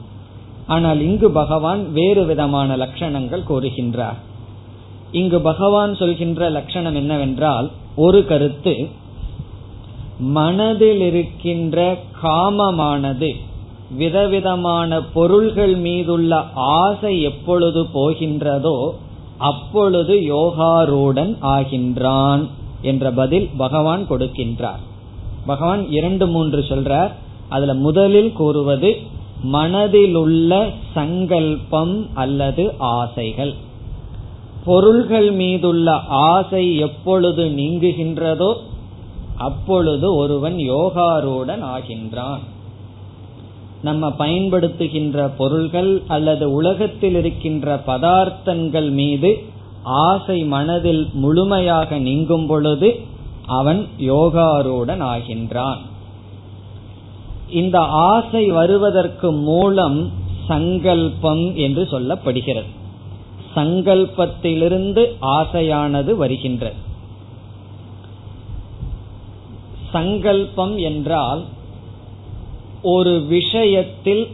ஆனால் 0.67 0.99
இங்கு 1.01 1.29
பகவான் 1.31 1.81
வேறு 1.91 2.21
விதமான 2.25 2.75
லட்சணங்கள் 2.83 3.49
கூறுகின்றார். 3.49 4.19
இங்கு 5.11 5.39
பகவான் 5.49 5.93
சொல்கின்ற 5.95 6.49
லட்சணம் 6.57 6.95
என்னவென்றால் 6.95 7.67
ஒரு 7.95 8.19
கருத்து 8.25 8.75
மனதில் 10.35 11.03
இருக்கின்ற 11.09 11.77
காமமானது 12.21 13.31
விதவிதமான 13.97 15.01
பொருள்கள் 15.01 15.75
மீதுள்ள 15.75 16.43
ஆசை 16.53 17.21
எப்பொழுது 17.21 17.83
போகின்றதோ 17.83 18.91
அப்பொழுது 19.37 20.15
யோகாரூடன் 20.15 21.35
ஆகின்றான் 21.41 22.47
என்ற 22.81 23.11
பதில் 23.11 23.49
பகவான் 23.57 24.09
கொடுக்கின்றார். 24.09 24.81
பகவான் 25.45 25.89
இரண்டு 25.89 26.27
மூன்று 26.27 26.59
சொல்றார். 26.59 27.11
அதுல 27.49 27.73
முதலில் 27.73 28.33
கூறுவது 28.33 28.97
மனதிலுள்ள 29.53 30.69
சங்கல்பம் 30.93 32.07
அல்லது 32.13 32.73
ஆசைகள். 32.77 33.53
பொருள்கள் 34.65 35.31
மீதுள்ள 35.31 35.91
ஆசை 36.07 36.77
எப்பொழுது 36.77 37.45
நீங்குகின்றதோ 37.45 38.55
அப்பொழுது 39.37 40.15
ஒருவன் 40.15 40.55
யோகாரூடன் 40.55 41.63
ஆகின்றான். 41.77 42.39
நம்ம 43.83 44.09
பயன்படுத்துகின்ற 44.19 45.29
பொருள்கள் 45.37 46.01
அல்லது 46.07 46.51
உலகத்தில் 46.51 47.15
இருக்கின்ற 47.15 47.75
பதார்த்தங்கள் 47.87 48.91
மீது 48.91 49.31
ஆசை 49.83 50.43
மனதில் 50.43 51.09
முழுமையாக 51.13 51.97
நீங்கும் 51.97 52.47
பொழுது 52.47 52.89
அவன் 53.45 53.87
யோகாரூடன் 53.99 55.01
ஆகின்றான். 55.13 55.81
இந்த 57.49 57.79
ஆசை 57.79 58.43
வருவதற்கு 58.51 59.31
மூலம் 59.31 60.11
சங்கல்பம் 60.47 61.55
என்று 61.55 61.83
சொல்லப்படுகிறது. 61.91 62.71
சங்கல்பத்திலிருந்து 63.55 65.03
ஆசையானது 65.21 66.15
வருகின்றது. 66.15 66.79
சங்கல்பம் 69.91 70.77
என்றால் 70.77 71.43
ஒரு 72.83 73.21
விஷயத்தில் 73.21 74.27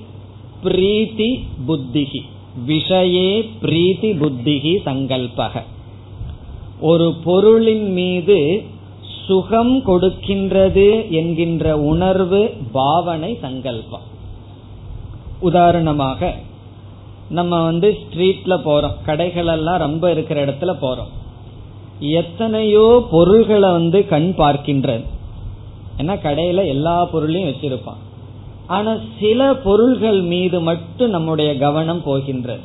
பிரீத்தி 0.64 1.44
புத்திகி 1.68 2.22
விஷயே 2.68 3.50
பிரீத்தி 3.62 4.10
புத்திகி 4.22 4.74
சங்கல்பக. 4.86 5.62
ஒரு 6.82 7.14
பொருளின் 7.24 7.92
மீது 7.92 8.64
சுகம் 9.28 9.86
கொடுக்கின்றது 9.86 11.10
என்கின்ற 11.10 11.78
உணர்வு 11.78 12.54
பாவனை 12.72 13.38
சங்கல்பம். 13.42 14.08
உதாரணமாக 15.40 16.36
நம்ம 17.30 17.64
வந்து 17.64 17.98
ஸ்ட்ரீட்ல 18.02 18.58
போறோம். 18.66 18.98
கடைகள் 19.06 19.48
எல்லாம் 19.48 19.78
ரொம்ப 19.78 20.12
இருக்கிற 20.12 20.46
இடத்துல 20.46 20.76
போறோம். 20.82 21.12
எத்தனையோ 22.00 23.08
பொருள்களை 23.12 23.72
வந்து 23.72 24.08
கண் 24.08 24.34
பார்க்கின்றது. 24.38 25.04
ஏன்னா 25.98 26.16
கடையில 26.24 26.68
எல்லா 26.68 27.06
பொருளையும் 27.06 27.50
வச்சிருப்பான். 27.50 28.08
ஆனா 28.70 28.92
சில 29.20 29.56
பொருள்கள் 29.56 30.22
மீது 30.22 30.62
மட்டும் 30.62 31.10
நம்முடைய 31.10 31.58
கவனம் 31.58 32.04
போகின்றது. 32.04 32.60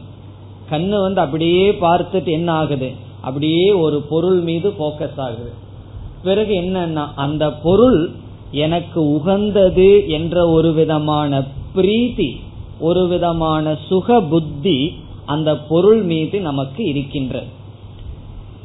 கண்ணு 0.71 1.01
வந்து 1.01 1.21
அப்படியே 1.21 1.71
பார்த்துட்டு 1.71 2.31
என்ன 2.31 2.53
ஆகுது? 2.53 2.91
அப்படியே 3.21 3.73
ஒரு 3.73 4.01
பொருள் 4.01 4.41
மீது 4.41 4.69
போக்கஸ் 4.71 5.17
ஆகுது. 5.17 5.53
பிறகு 6.25 6.55
என்னன்னா 6.55 7.07
அந்த 7.15 7.53
பொருள் 7.53 8.11
எனக்கு 8.51 9.01
உகந்தது 9.13 10.09
என்ற 10.09 10.49
ஒரு 10.49 10.73
விதமான 10.73 11.43
பிரீத்தி 11.77 12.31
ஒரு 12.81 13.09
விதமான 13.09 13.77
சுக 13.89 14.21
புத்தி 14.21 14.79
அந்த 15.27 15.59
பொருள் 15.59 16.03
மீது 16.03 16.41
நமக்கு 16.41 16.85
இருக்கின்றது. 16.85 17.47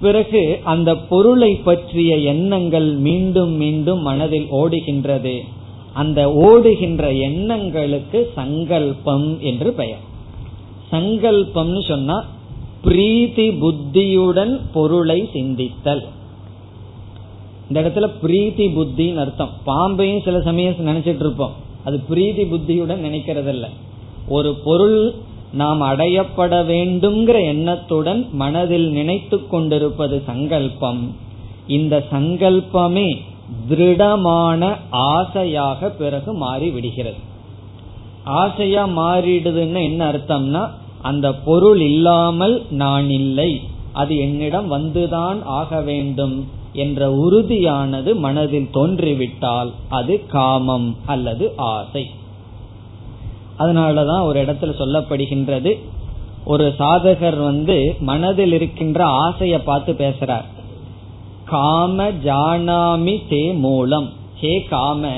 பிறகு 0.01 0.59
அந்த 0.63 0.95
பொருளை 0.95 1.55
பற்றிய 1.55 2.17
எண்ணங்கள் 2.17 2.89
மீண்டும் 2.95 3.53
மீண்டும் 3.53 4.01
மனதில் 4.01 4.47
ஓடுகின்றது. 4.51 5.35
அந்த 6.01 6.19
ஓடுகின்ற 6.47 7.03
எண்ணங்களுக்கு 7.27 8.19
சங்கல்பம் 8.35 9.27
என்று 9.41 9.69
பெயர். 9.79 10.03
சங்கல்பம்னு 10.91 11.81
சொன்னா 11.87 12.17
பிரீத்தி 12.83 13.47
புத்தியுடன் 13.59 14.53
பொருளை 14.73 15.19
சிந்தித்தல். 15.33 16.03
இந்த 17.67 17.77
இடத்துல 17.81 18.07
பிரீத்தி 18.23 18.67
புத்தின்னு 18.75 19.23
அர்த்தம். 19.23 19.53
பாம்பையும் 19.65 20.23
சில 20.23 20.37
சமயம் 20.41 20.87
நினைச்சிட்டு 20.87 21.23
இருப்போம் 21.23 21.55
அது 21.85 21.97
பிரீதி 22.09 22.43
புத்தியுடன் 22.45 23.03
நினைக்கிறதில்ல. 23.03 23.67
ஒரு 24.27 24.51
பொருள் 24.63 24.97
நாம் 25.53 25.81
அடையப்பட 25.81 26.53
வேண்டும்ங்கிற 26.71 27.37
எண்ணத்துடன் 27.45 28.21
மனதில் 28.31 28.87
நினைத்து 28.89 29.37
கொண்டிருப்பது 29.47 30.17
சங்கல்பம். 30.25 31.01
இந்த 31.67 31.95
சங்கல்பமே 32.11 33.07
திருடமான 33.67 34.77
ஆசையாக 34.89 35.89
பிறகு 35.89 36.33
மாறி 36.33 36.69
விடுகிறது 36.69 37.17
ஆசையா 38.23 38.87
மாறிடுதுன்னு 38.87 39.83
என்ன 39.83 40.11
அர்த்தம்னா 40.11 40.69
அந்த 41.01 41.33
பொருள் 41.33 41.79
இல்லாமல் 41.79 42.65
நான் 42.69 43.09
இல்லை 43.09 43.61
அது 43.93 44.17
என்னிடம் 44.17 44.71
வந்துதான் 44.71 45.43
ஆக 45.43 45.81
வேண்டும் 45.81 46.47
என்ற 46.73 47.11
உறுதியானது 47.11 48.15
மனதில் 48.15 48.69
தோன்றிவிட்டால் 48.73 49.71
அது 49.89 50.25
காமம் 50.25 50.95
அல்லது 51.05 51.53
ஆசை. 51.55 52.11
அதனாலதான் 53.57 54.21
ஒரு 54.21 54.45
இடத்துல 54.45 54.73
சொல்லப்படுகின்றது 54.81 55.77
ஒரு 56.45 56.73
சாதகர் 56.77 57.43
வந்து 57.43 57.95
மனதில் 57.99 58.53
இருக்கின்ற 58.53 59.05
ஆசைய 59.05 59.57
பார்த்து 59.63 59.93
பேசுறார். 59.93 60.47
காம 61.49 62.09
ஜானாமி 62.09 63.21
தே 63.29 63.57
மூலம். 63.57 64.09
ஹே 64.35 64.63
காம 64.63 65.11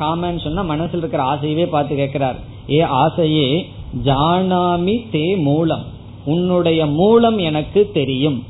காமன்னு 0.00 0.40
சொன்னா 0.40 0.62
மனசுல 0.62 0.96
இருக்கிற 0.96 1.22
ஆசையவே 1.22 1.66
பார்த்து 1.66 1.96
கேட்கிறார். 1.96 2.36
ஏ 2.70 2.80
ஆசையே 2.80 3.68
ஜானாமி 4.04 5.06
தே 5.12 5.36
மூலம். 5.36 5.84
உன்னுடைய 6.24 6.86
மூலம் 6.86 7.38
எனக்கு 7.38 7.90
தெரியும். 7.92 8.44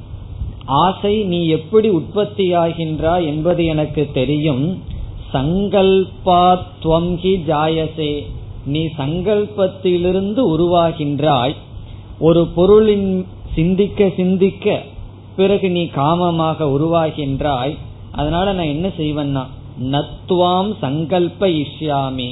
ஆசை 0.65 1.23
நீ 1.23 1.47
எப்படி 1.47 1.91
உற்பத்தியாகின்றா 1.91 3.27
என்பது 3.27 3.65
எனக்கு 3.65 4.11
தெரியும். 4.15 4.83
சங்கல்பாத்வம் 5.33 7.17
ஹி 7.23 7.35
ஜாயசே. 7.47 8.27
நீ 8.67 8.89
சங்கல்பத்திலிருந்து 8.99 10.43
உருவாகின்றாய். 10.55 11.55
ஒரு 12.19 12.47
பொருளின் 12.47 13.27
சிந்திக்க 13.55 14.11
சிந்திக்க 14.17 14.83
பிறகு 15.37 15.71
நீ 15.71 15.85
காமமாக 15.85 16.65
உருவாகின்றாய். 16.65 17.79
அதனால 18.13 18.53
நான் 18.53 18.65
என்ன 18.65 18.89
செய்வேன்னா 18.89 19.47
நத்துவாம் 19.83 20.75
சங்கல்ப 20.83 21.41
இஷ்யாமி. 21.41 22.31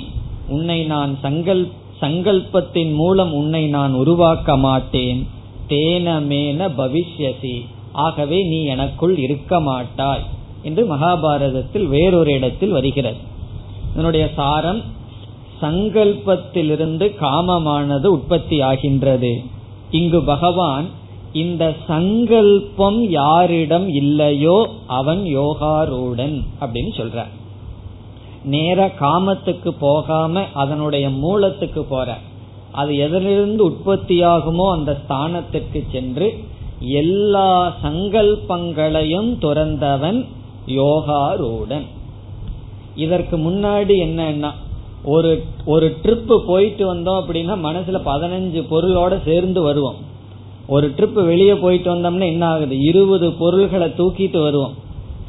உன்னை 0.49 0.85
நான் 0.85 1.19
சங்கல் 1.21 1.71
சங்கல்பத்தின் 2.01 2.95
மூலம் 2.95 3.33
உன்னை 3.33 3.67
நான் 3.67 3.93
உருவாக்க 3.93 4.57
மாட்டேன். 4.57 5.27
தேனமேன 5.69 6.71
பவிஷ்யசி. 6.77 7.67
ஆகவே 7.93 8.43
நீ 8.43 8.65
எனக்குள் 8.65 9.19
இருக்க 9.19 9.61
மாட்டாய். 9.61 10.23
என்று 10.63 10.95
மகாபாரதத்தில் 10.95 11.87
வேறொரு 11.87 12.33
இடத்தில் 12.33 12.71
வருகிறது. 12.71 13.17
இதனுடைய 13.93 14.31
சாரம் 14.37 14.83
சங்கல்பத்திலிருந்து 15.63 17.17
காமமானது 17.21 18.07
உற்பத்தி 18.07 18.61
ஆகின்றது. 18.61 19.43
இங்கு 19.91 20.25
பகவான் 20.25 20.87
இந்த 21.33 21.75
சங்கல்பம் 21.87 23.11
யாரிடம் 23.11 23.89
இல்லையோ 23.89 24.69
அவன் 24.87 25.23
யோகாரூடன் 25.23 26.43
அப்படின்னு 26.61 26.93
சொல்ற. 26.97 27.25
நேர 28.45 28.93
காமத்துக்கு 29.01 29.69
போகாம 29.69 30.45
அதனுடைய 30.55 31.11
மூலத்துக்கு 31.11 31.85
போற. 31.85 32.17
அது 32.73 32.97
எதிலிருந்து 32.97 33.71
உற்பத்தியாகுமோ 33.71 34.73
அந்த 34.73 34.99
ஸ்தானத்திற்கு 35.09 35.85
சென்று 35.93 36.45
எல்லா 36.79 37.75
சங்கல்பங்களையும் 37.83 39.39
துறந்தவன் 39.39 40.27
யோகாரூடன். 40.67 41.87
இதற்கு 42.97 43.37
முன்னாடி 43.37 43.95
என்னன்னா 44.09 44.51
ஒரு 45.05 45.45
ஒரு 45.65 45.97
ட்ரிப்பு 46.03 46.39
போயிட்டு 46.47 46.95
வந்தோம் 46.95 47.23
அப்படின்னா 47.23 47.55
மனசுல 47.65 48.01
பதினஞ்சு 48.05 48.65
பொருளோட 48.71 49.23
சேர்ந்து 49.25 49.63
வருவோம். 49.63 50.09
ஒரு 50.71 50.87
ட்ரிப் 50.97 51.25
வெளியே 51.31 51.55
போயிட்டு 51.55 51.89
வந்தோம்னா 51.95 52.27
என்ன 52.27 52.45
ஆகுது? 52.47 52.75
இருபது 52.91 53.29
பொருள்களை 53.33 53.89
தூக்கிட்டு 53.99 54.39
வருவோம். 54.43 54.75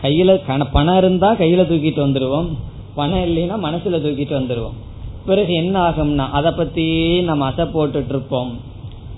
கையில 0.02 0.66
பணம் 0.72 0.98
இருந்தா 0.98 1.30
கையில 1.34 1.64
தூக்கிட்டு 1.72 2.02
வந்துடுவோம் 2.06 2.50
பணம் 2.96 3.26
இல்லைன்னா 3.26 3.58
மனசுல 3.66 3.98
தூக்கிட்டு 4.06 4.36
வந்துடுவோம் 4.40 4.78
பிறகு 5.26 5.54
என்ன 5.54 5.76
ஆகும்னா 5.90 6.26
அதை 6.32 6.52
பத்தி 6.52 6.86
நம்ம 7.22 7.50
அசை 7.50 7.66
போட்டுட்டு 7.74 8.10
இருப்போம். 8.10 8.52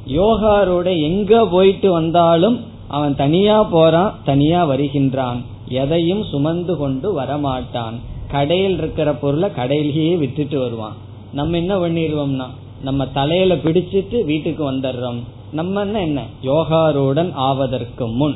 யோகாரோட 0.07 0.87
எங்க 1.01 1.45
போயிட்டு 1.45 1.91
வந்தாலும் 1.91 2.57
அவன் 2.87 3.15
தனியா 3.15 3.63
போறான் 3.63 4.15
தனியா 4.25 4.61
வருகின்றான். 4.65 5.39
எதையும் 5.67 6.23
சுமந்து 6.23 6.77
கொண்டு 6.77 7.07
வரமாட்டான். 7.21 7.95
கடையில் 8.31 8.77
இருக்கிற 8.77 9.13
பொருளை 9.13 9.49
கடையிலேயே 9.49 10.17
விட்டுட்டு 10.17 10.59
வருவான். 10.59 10.97
நம்ம 11.33 11.57
என்ன 11.57 11.73
பண்ணிடுவோம்னா 11.77 12.47
நம்ம 12.81 13.05
தலையில 13.07 13.55
பிடிச்சிட்டு 13.55 14.25
வீட்டுக்கு 14.25 14.63
வந்துடுறோம். 14.71 15.21
நம்ம 15.53 15.85
என்ன? 15.85 16.25
யோகாருடன் 16.43 17.31
ஆவதற்கு 17.33 18.07
முன். 18.07 18.35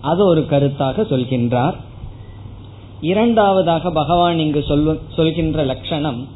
அது 0.00 0.26
ஒரு 0.26 0.40
கருத்தாக 0.40 1.04
சொல்கின்றார். 1.12 1.76
இரண்டாவதாக 3.00 3.90
பகவான் 3.90 4.38
இங்கு 4.38 4.64
சொல்கின்ற 5.16 5.64
லட்சணம் 5.64 6.28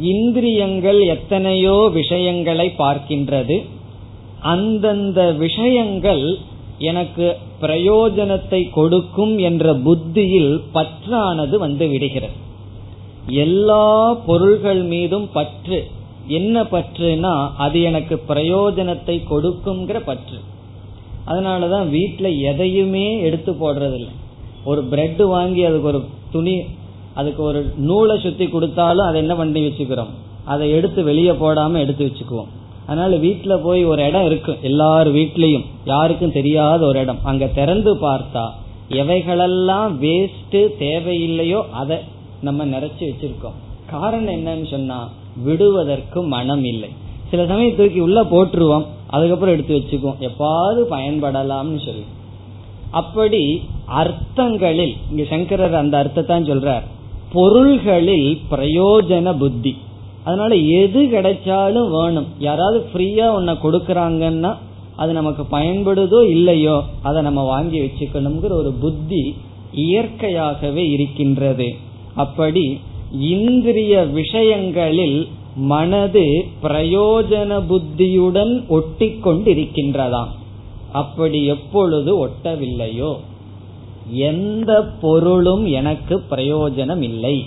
இந்திரியங்கள் 0.00 1.00
எத்தனையோ 1.00 1.90
விஷயங்களை 1.92 2.72
பார்க்கின்றது. 2.78 3.66
அந்தந்த 4.40 5.32
விஷயங்கள் 5.32 6.36
எனக்கு 6.78 7.36
பிரயோஜனத்தை 7.60 8.70
கொடுக்கும் 8.70 9.38
என்ற 9.38 9.74
புத்தியில் 9.74 10.62
பற்றானது 10.74 11.56
வந்து 11.56 11.88
விடுகிறது. 11.88 12.32
எல்லா 13.26 14.14
பொருள்கள் 14.14 14.82
மீதும் 14.82 15.28
பற்று 15.32 15.90
என்ன 16.30 16.62
பற்றுனா 16.62 17.34
அது 17.58 17.78
எனக்கு 17.82 18.16
பிரயோஜனத்தை 18.28 19.16
கொடுக்குங்கிற 19.30 19.98
பற்று. 20.04 20.38
அதனாலதான் 21.26 21.88
வீட்டுல 21.96 22.26
எதையுமே 22.40 23.06
எடுத்து 23.20 23.52
போடுறதில்லை. 23.52 24.14
ஒரு 24.64 24.82
பிரெட் 24.84 25.22
வாங்கி 25.34 25.64
அதுக்கு 25.64 25.86
ஒரு 25.86 26.00
துணி 26.32 26.56
அதுக்கு 27.14 27.42
ஒரு 27.42 27.60
நூலை 27.76 28.16
சுத்தி 28.18 28.46
கொடுத்தாலும் 28.48 29.06
அதை 29.06 29.20
என்ன 29.20 29.34
பண்ணி 29.34 29.60
வச்சுக்கிறோம்? 29.66 30.12
அதை 30.44 30.70
எடுத்து 30.70 31.02
வெளியே 31.02 31.30
போடாம 31.30 31.78
எடுத்து 31.78 32.04
வச்சுக்குவோம். 32.06 32.50
அதனால 32.86 33.16
வீட்டுல 33.16 33.54
போய் 33.62 33.82
ஒரு 33.84 34.06
இடம் 34.06 34.26
இருக்கு. 34.26 34.58
எல்லார் 34.62 35.08
வீட்லயும் 35.14 35.66
யாருக்கும் 35.84 36.32
தெரியாத 36.32 36.86
ஒரு 36.86 36.98
இடம். 37.00 37.18
அங்க 37.22 37.46
திறந்து 37.46 37.92
பார்த்தா 37.96 38.44
எவைகளெல்லாம் 38.90 39.92
வேஸ்ட் 40.04 40.60
தேவையில்லையோ 40.78 41.60
அதை 41.70 41.96
நம்ம 42.40 42.66
நிறைச்சு 42.66 43.04
வச்சிருக்கோம். 43.08 43.58
காரணம் 43.90 44.34
என்னன்னு 44.34 44.70
சொன்னா 44.70 44.98
விடுவதற்கு 45.36 46.22
மனம் 46.22 46.64
இல்லை. 46.64 46.88
சில 47.30 47.46
சமயம் 47.46 47.76
தூக்கி 47.76 48.00
உள்ள 48.00 48.22
போட்டுருவோம் 48.22 48.86
அதுக்கப்புறம் 49.06 49.54
எடுத்து 49.54 49.76
வச்சுக்குவோம். 49.76 50.20
எப்பாவது 50.20 50.80
பயன்படலாம்னு 50.90 51.84
சொல்லி. 51.84 52.04
அப்படி 52.90 53.62
அர்த்தங்களில் 53.88 54.96
இங்க 55.10 55.24
சங்கரர் 55.28 55.74
அந்த 55.74 56.04
அர்த்தத்தான் 56.04 56.48
சொல்றார். 56.50 56.82
பொருள்களில் 57.32 58.38
பிரயோஜன 58.50 59.38
புத்தி. 59.38 59.76
அதனால 60.24 60.54
எது 60.54 61.02
கிடைச்சாலும் 61.02 61.90
வேணும். 61.90 62.26
யாராவது 62.38 62.86
ஃப்ரீயா 62.92 63.28
உன்னை 63.28 63.54
கொடுக்கறாங்கன்னா 63.54 64.56
அது 64.96 65.12
நமக்கு 65.12 65.58
பயன்படுதோ 65.58 66.28
இல்லையோ 66.28 66.82
அதை 67.02 67.22
நம்ம 67.22 67.42
வாங்கி 67.42 67.80
வச்சுக்கணுங்கிற 67.80 68.52
ஒரு 68.52 68.72
புத்தி 68.80 69.34
இயற்கையாகவே 69.72 70.90
இருக்கின்றது. 70.90 71.74
அப்படி 72.14 72.80
இந்திரிய 73.12 74.02
விஷயங்களில் 74.02 75.28
மனது 75.56 76.46
பிரயோஜன 76.62 77.66
புத்தியுடன் 77.66 78.64
ஒட்டி 78.68 79.06
கொண்டிருக்கின்றதாம் 79.06 80.28
அப்படி 80.92 81.44
எப்பொழுது 81.44 82.26
ஒட்டவில்லையோ? 82.26 83.16
எந்த 84.10 84.86
பொருளும் 85.00 85.66
எனக்கு 85.66 86.22
பிரயோஜனம் 86.30 87.00
இல்லை. 87.00 87.44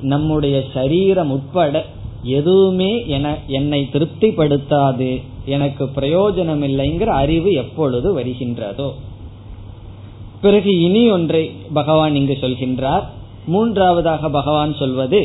நம்முடைய 0.00 0.64
சரீரம் 0.74 1.30
உட்பட 1.30 1.84
எதுவுமே 2.22 3.06
என 3.06 3.38
என்னை 3.46 3.88
திருப்திப்படுத்தாது. 3.92 5.22
எனக்கு 5.44 5.84
பிரயோஜனம் 5.84 6.64
இல்லைங்கிற 6.64 7.04
அறிவு 7.04 7.52
எப்பொழுது 7.52 8.18
வருகின்றதோ? 8.18 8.92
பிறகு 10.40 10.80
இனி 10.80 11.10
ஒன்றை 11.10 11.50
பகவான் 11.72 12.14
இங்கு 12.14 12.38
சொல்கின்றார். 12.40 13.04
மூன்றாவதாக 13.46 14.28
பகவான் 14.28 14.74
சொல்வது 14.74 15.20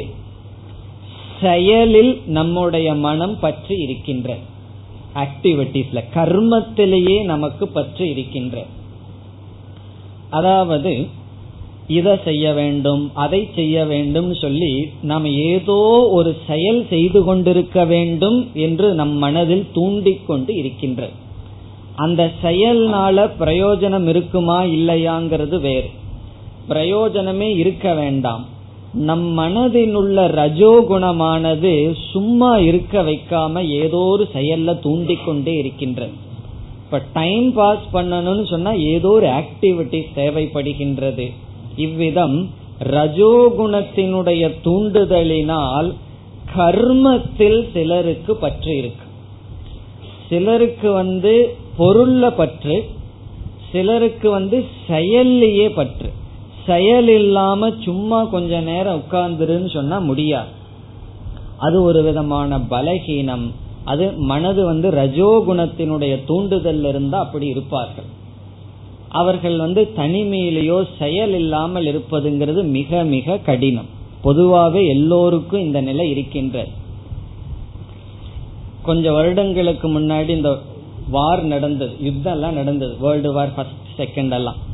செயலில் 1.41 2.21
நம்முடைய 2.25 2.93
மனம் 2.93 3.39
பற்றி 3.39 3.75
இருக்கின்ற 3.75 4.37
ஆக்டிவிட்டிஸ்ல 5.15 5.99
கர்மத்திலேயே 6.15 7.23
நமக்கு 7.23 7.67
பற்று 7.67 8.09
இருக்கின்ற. 8.09 8.65
அதாவது 10.29 11.07
இதை 11.87 12.13
செய்ய 12.23 12.53
வேண்டும் 12.53 13.11
அதை 13.13 13.49
செய்ய 13.55 13.85
வேண்டும் 13.85 14.33
சொல்லி 14.33 14.73
நாம் 15.01 15.25
ஏதோ 15.25 15.79
ஒரு 16.11 16.37
செயல் 16.47 16.85
செய்து 16.89 17.23
கொண்டிருக்க 17.23 17.85
வேண்டும் 17.85 18.39
என்று 18.53 18.93
நம் 18.93 19.15
மனதில் 19.17 19.65
தூண்டிக்கொண்டு 19.73 20.55
இருக்கின்ற. 20.55 21.09
அந்த 21.95 22.31
செயல்னால 22.43 23.25
பிரயோஜனம் 23.39 24.07
இருக்குமா 24.07 24.59
இல்லையாங்கிறது 24.77 25.59
வேறு. 25.59 25.89
பிரயோஜனமே 26.71 27.49
இருக்க 27.57 27.93
வேண்டாம். 27.93 28.45
நம் 28.93 29.37
மனதினுள்ள 29.37 30.23
ரஜோகுணமானது 30.39 31.95
சும்மா 32.11 32.57
இருக்க 32.57 33.01
வைக்காம 33.01 33.67
ஏதோ 33.69 33.97
ஒரு 33.97 34.29
செயல்ல 34.33 34.79
தூண்டிக்கொண்டே 34.79 35.53
இருக்கின்றது. 35.57 36.11
இப்ப 36.85 37.01
டைம் 37.13 37.53
பாஸ் 37.53 37.83
பண்ணணும்னு 37.93 38.49
சொன்னா 38.49 38.71
ஏதோ 38.71 39.09
ஒரு 39.09 39.27
ஆக்டிவிட்டி 39.27 40.01
தேவைப்படுகின்றது. 40.15 41.31
இவ்விதம் 41.75 42.49
ரஜோகுணத்தினுடைய 42.83 44.43
தூண்டுதலினால் 44.63 45.93
கர்மத்தில் 46.55 47.69
சிலருக்கு 47.73 48.35
பற்று 48.35 48.77
இருக்கு. 48.77 49.05
சிலருக்கு 50.29 50.91
வந்து 50.91 51.55
பொருள்ல 51.79 52.33
பற்று 52.35 52.89
சிலருக்கு 53.71 54.29
வந்து 54.29 54.65
செயல்லையே 54.89 55.69
பற்று. 55.75 56.09
செயல் 56.65 57.07
இல்லாம 57.07 57.69
சும்மா 57.83 58.23
கொஞ்ச 58.23 58.59
நேரம் 58.59 59.01
உட்கார்ந்துருன்னு 59.01 59.69
சொன்னா 59.69 59.99
முடியாது. 59.99 60.47
அது 61.57 61.83
ஒரு 61.83 62.03
விதமான 62.03 62.57
பலகீனம். 62.57 63.51
அது 63.83 64.11
மனது 64.11 64.65
வந்து 64.65 64.91
ரஜோகுணத்தினுடைய 64.91 66.25
தூண்டுதல் 66.25 66.83
இருந்தா 66.83 67.19
அப்படி 67.19 67.47
இருப்பார்கள். 67.47 68.03
அவர்கள் 69.09 69.57
வந்து 69.57 69.89
தனிமையிலேயோ 69.95 70.87
செயல் 70.99 71.33
இல்லாமல் 71.33 71.85
இருப்பதுங்கிறது 71.85 72.63
மிக 72.63 73.03
மிக 73.03 73.37
கடினம். 73.37 73.85
பொதுவாகவே 74.21 74.87
எல்லோருக்கும் 74.87 75.59
இந்த 75.59 75.81
நிலை 75.81 76.09
இருக்கின்றது. 76.09 76.69
கொஞ்சம் 78.83 79.13
வருடங்களுக்கு 79.13 79.99
முன்னாடி 79.99 80.29
இந்த 80.29 80.57
வார் 81.09 81.43
நடந்தது. 81.43 81.91
யுத்தம் 81.99 82.33
எல்லாம் 82.33 82.53
நடந்தது. 82.53 82.97
வேர்ல்டு 82.99 83.33
வார் 83.33 83.53
ஃபர்ஸ்ட் 83.53 83.97
செகண்ட் 83.97 84.31
எல்லாம். 84.31 84.69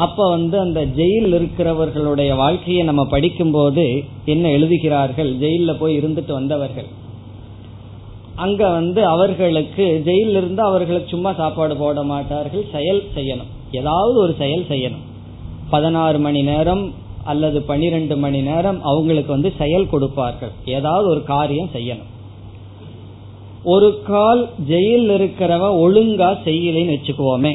அப்ப 0.00 0.28
வந்து 0.28 0.56
அந்த 0.58 0.80
ஜெயில் 0.98 1.30
இருக்கிறவர்களுடைய 1.30 2.36
வாழ்க்கையை 2.36 2.82
நம்ம 2.82 3.02
படிக்கும் 3.04 3.50
போது 3.50 4.04
என்ன 4.24 4.50
எழுதுகிறார்கள்? 4.50 5.30
ஜெயில 5.36 5.72
போய் 5.78 5.98
இருந்துட்டு 5.98 6.32
வந்தவர்கள். 6.32 6.88
அங்க 8.34 8.68
வந்து 8.68 9.00
அவர்களுக்கு 9.06 9.86
ஜெயில 10.04 10.36
இருந்து 10.40 10.62
அவர்களுக்கு 10.62 11.08
சும்மா 11.08 11.32
சாப்பாடு 11.32 11.76
போட 11.76 12.02
மாட்டார்கள். 12.02 12.64
செயல் 12.72 13.02
செய்யணும். 13.16 13.50
ஏதாவது 13.72 14.16
ஒரு 14.18 14.34
செயல் 14.38 14.66
செய்யணும். 14.68 15.04
பதினாறு 15.70 16.18
மணி 16.18 16.42
நேரம் 16.42 16.84
அல்லது 17.24 17.62
பனிரெண்டு 17.62 18.16
மணி 18.16 18.40
நேரம் 18.40 18.82
அவங்களுக்கு 18.82 19.32
வந்து 19.32 19.52
செயல் 19.58 19.90
கொடுப்பார்கள். 19.90 20.52
ஏதாவது 20.64 21.08
ஒரு 21.08 21.22
காரியம் 21.24 21.70
செய்யணும். 21.74 22.08
ஒரு 23.64 23.88
கால் 24.06 24.42
ஜெயில் 24.68 25.08
இருக்கிறவன் 25.16 25.78
ஒழுங்கா 25.84 26.30
செய்யலைன்னு 26.46 26.96
வச்சுக்குவோமே. 26.96 27.52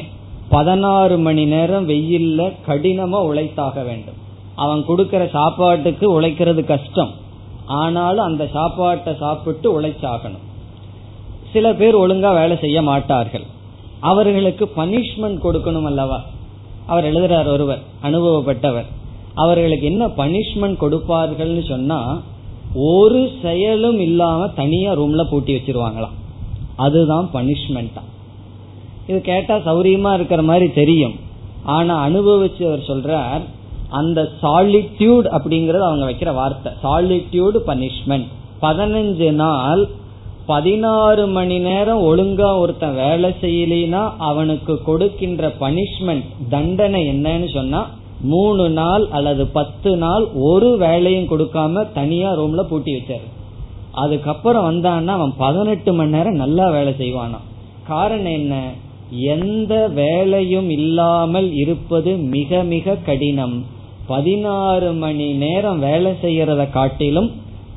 பதினாறு 0.48 1.18
மணி 1.18 1.44
நேரம் 1.44 1.88
வெயில்ல 1.88 2.52
கடினமா 2.66 3.18
உழைத்தாக 3.24 3.84
வேண்டும். 3.84 4.14
அவன் 4.54 4.84
கொடுக்கிற 4.84 5.28
சாப்பாட்டுக்கு 5.32 6.20
உழைக்கிறது 6.20 6.64
கஷ்டம். 6.64 7.10
ஆனாலும் 7.66 8.24
அந்த 8.24 8.48
சாப்பாட்டை 8.52 9.16
சாப்பிட்டு 9.18 9.80
உழைச்சாகணும். 9.80 10.44
சில 11.52 11.74
பேர் 11.74 11.96
ஒழுங்கா 11.96 12.34
வேலை 12.34 12.58
செய்ய 12.58 12.82
மாட்டார்கள். 12.82 13.44
அவர்களுக்கு 14.00 14.70
பனிஷ்மெண்ட் 14.76 15.44
கொடுக்கணும் 15.44 15.84
அல்லவா? 15.84 16.22
அவர் 16.86 17.04
எழுதுறார் 17.04 17.46
ஒருவர் 17.46 17.82
அனுபவப்பட்டவர். 18.02 18.84
அவர்களுக்கு 19.34 19.86
என்ன 19.86 20.06
பனிஷ்மெண்ட் 20.06 20.80
கொடுப்பார்கள்னு 20.80 21.68
சொன்னா 21.68 22.20
ஒரு 22.74 23.30
செயலும் 23.42 24.00
இல்லாம 24.00 24.48
தனியா 24.48 24.92
ரூம்ல 24.92 25.24
பூட்டி 25.30 25.54
வச்சிருவாங்களாம். 25.54 26.16
அதுதான் 26.76 27.30
பனிஷ்மெண்டா 27.32 28.02
இது 29.08 29.18
கேட்டா 29.30 29.56
சௌரியமா 29.66 30.10
இருக்கிற 30.18 30.42
மாதிரி 30.42 30.66
தெரியும். 30.80 31.14
ஆனா 31.76 31.94
அனுபவிச்சு 32.08 32.62
அவர் 32.68 32.88
சொல்றார் 32.90 33.44
அந்த 33.98 34.20
சாலிட்யூட் 34.42 35.26
அப்படிங்கறது 35.36 35.84
அவங்க 35.88 36.04
வைக்கிற 36.10 36.30
வார்த்தை. 36.40 36.72
சாலிட்யூட் 36.84 37.58
பனிஷ்மெண்ட் 37.68 38.28
பதினஞ்சு 38.62 39.28
நாள் 39.42 39.82
பதினாறு 40.50 41.22
மணி 41.36 41.56
நேரம் 41.58 42.02
ஒழுங்கா 42.08 42.50
ஒருத்தன் 42.62 42.98
வேலை 43.02 43.30
செய்யலினா 43.40 44.02
அவனுக்கு 44.28 44.74
கொடுக்கின்ற 44.88 45.48
பனிஷ்மெண்ட் 45.62 46.26
தண்டனை 46.48 47.00
என்னன்னு 47.12 47.48
சொன்னா 47.54 47.80
மூணு 48.32 48.64
நாள் 48.78 49.04
அல்லது 49.16 49.44
பத்து 49.56 49.90
நாள் 50.04 50.24
ஒரு 50.50 50.68
வேலையும் 50.84 51.30
கொடுக்காம 51.32 51.84
தனியா 51.98 52.30
ரூம்ல 52.40 52.62
பூட்டி 52.70 52.92
வச்சாரு. 52.96 53.26
அதுக்கப்புறம் 54.02 54.66
வந்தான்னா 54.70 55.12
அவன் 55.18 55.34
பதினெட்டு 55.44 55.92
மணி 55.92 56.14
நேரம் 56.16 56.40
நல்லா 56.44 56.66
வேலை 56.70 56.92
செய்வானா 57.02 57.40
காரணம் 57.90 58.36
என்ன? 58.40 58.54
எந்த 59.10 59.88
வேலையும் 59.88 60.70
இல்லாமல் 60.70 61.52
இருப்பது 61.52 62.16
மிக 62.16 62.62
மிக 62.62 62.94
கடினம். 62.94 63.64
பதினாறு 64.06 64.92
மணி 64.92 65.32
நேரம் 65.32 65.78
வேலை 65.78 66.12
செய்யறத 66.22 66.70
காட்டிலும் 66.70 67.30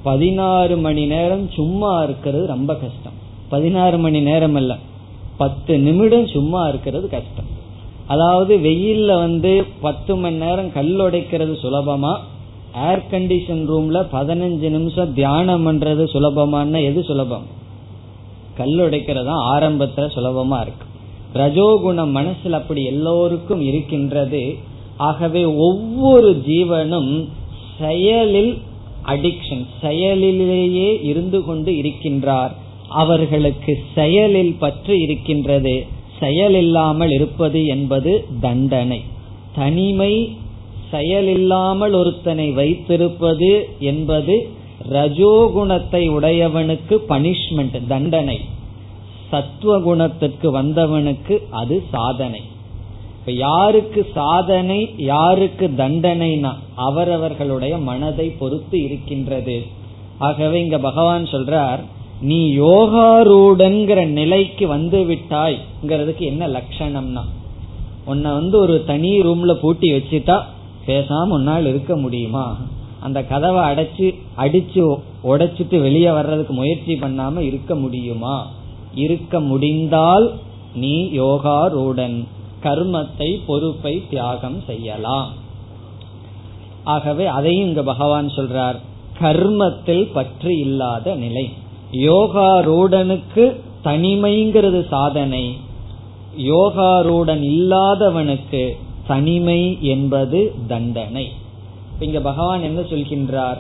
பதினாறு 0.04 0.78
மணி 0.78 1.06
நேரம் 1.06 1.50
சும்மா 1.52 2.04
இருக்கிறது 2.04 2.46
ரொம்ப 2.48 2.76
கஷ்டம். 2.76 3.12
பதினாறு 3.50 3.98
மணி 3.98 4.20
நேரம் 4.22 4.56
அல்ல 4.56 4.78
பத்து 5.38 5.80
நிமிடம் 5.80 6.28
சும்மா 6.28 6.68
இருக்கிறது 6.68 7.10
கஷ்டம். 7.10 7.58
அதாவது 8.08 8.58
வெயில்ல 8.58 9.06
வந்து 9.06 9.65
பத்து 9.82 10.15
மணி 10.15 10.36
நேரம் 10.36 10.74
கல் 10.74 10.96
உடைக்கிறது 10.96 11.56
சுலபமா? 11.63 12.18
ஏர் 12.76 13.04
கண்டிஷன் 13.12 13.63
ரூம்ல 13.72 14.06
பதினஞ்சு 14.12 14.70
நிமிஷம் 14.70 15.13
தியானம் 15.13 15.68
பண்றது 15.68 16.06
சுலபமான 16.06 16.82
எது 16.82 17.04
சுலபம்? 17.04 17.44
கல் 18.56 18.78
உடைக்கிறது 18.78 19.34
ஆரம்பத்துல 19.56 20.10
சுலபமா 20.15 20.62
இருக்கு. 20.62 20.88
ரஜோகுணம் 21.34 22.12
மனசில் 22.12 22.54
அப்படி 22.54 22.86
எல்லோருக்கும் 22.86 23.62
இருக்கின்றது. 23.62 24.56
ஆகவே 24.98 25.46
ஒவ்வொரு 25.46 26.44
ஜீவனும் 26.48 27.28
செயலில் 27.80 28.58
அடிக்ஷன் 29.06 29.65
செயலிலேயே 29.82 31.04
இருந்து 31.04 31.44
கொண்டு 31.44 31.72
இருக்கின்றார். 31.72 32.52
அவர்களுக்கு 32.89 33.78
செயலில் 33.96 34.56
பற்று 34.60 35.02
இருக்கின்றது. 35.02 35.86
செயலில்லாமல் 36.20 37.12
இருப்பது 37.12 37.65
என்பது 37.65 38.26
தண்டனை. 38.42 39.02
தனிமை 39.56 40.36
செயலில்லாமல் 40.92 41.94
ஒருத்தனை 41.94 42.52
வைத்திருப்பது 42.52 43.70
என்பது 43.80 44.50
ரஜோகுணத்தை 44.89 46.10
உடையவனுக்கு 46.10 46.98
பனிஷ்மெண்ட் 47.10 47.88
தண்டனை. 47.88 48.39
சத்துவ 49.30 49.80
குணத்திற்கு 49.80 50.62
வந்தவனுக்கு 50.62 51.48
அது 51.52 51.84
சாதனை. 51.92 52.42
இப்ப 53.20 53.32
யாருக்கு 53.32 54.08
சாதனை 54.13 54.94
யாருக்கு 54.98 55.68
தண்டனைனா 55.78 56.52
அவரவர்களுடைய 56.76 57.78
மனதை 57.78 58.30
பொறுத்து 58.30 58.84
இருக்கின்றது. 58.84 59.65
ஆகவே 60.18 60.62
இங்க 60.62 60.78
பகவான் 60.80 61.24
சொல்றார் 61.24 61.80
நீ 62.22 62.60
யோகாரூடன்கிற 62.60 64.06
நிலைக்கு 64.06 64.68
வந்து 64.68 65.00
விட்டாய்ங்கிறதுக்கு 65.00 66.20
என்ன 66.20 66.48
லட்சணம்னா? 66.48 67.24
உன்னை 68.06 68.32
வந்து 68.32 68.60
ஒரு 68.60 68.84
தனி 68.86 69.22
ரூம்ல 69.22 69.54
பூட்டி 69.54 69.92
வச்சுட்டா 69.92 70.42
பேசாம 70.86 71.28
உன்னால் 71.28 71.65
இருக்க 71.65 71.96
முடியுமா? 71.96 72.58
அந்த 73.00 73.24
கதவை 73.24 73.63
அடைச்சு 73.72 74.15
அடிச்சு 74.38 74.98
உடைச்சிட்டு 75.24 75.82
வெளியே 75.82 76.12
வர்றதுக்கு 76.12 76.54
முயற்சி 76.54 76.94
பண்ணாம 76.94 77.39
இருக்க 77.39 77.76
முடியுமா? 77.76 78.48
இருக்க 78.93 79.39
முடிந்தால் 79.39 80.34
நீ 80.73 81.02
யோகாரூடன் 81.04 82.25
கர்மத்தை 82.63 83.39
பொறுப்பை 83.45 84.04
தியாகம் 84.10 84.62
செய்யலாம். 84.65 85.34
ஆகவே 86.84 87.25
அதையும் 87.25 87.67
இங்க 87.67 87.84
பகவான் 87.84 88.28
சொல்றார். 88.28 88.75
கர்மத்தில் 89.19 90.12
பற்று 90.13 90.58
இல்லாத 90.60 91.15
நிலை. 91.15 91.49
யோகாரூடனுக்கு 91.91 93.56
தனிமைங்கிறது 93.84 94.88
சாதனை. 94.88 95.58
யோகாரூடன் 96.38 97.41
இல்லாதவனுக்கு 97.41 98.75
தனிமை 99.08 99.78
என்பது 99.82 100.54
தண்டனை. 100.67 101.32
இங்க 101.99 102.19
பகவான் 102.19 102.63
என்ன 102.63 102.82
சொல்கின்றார்? 102.82 103.58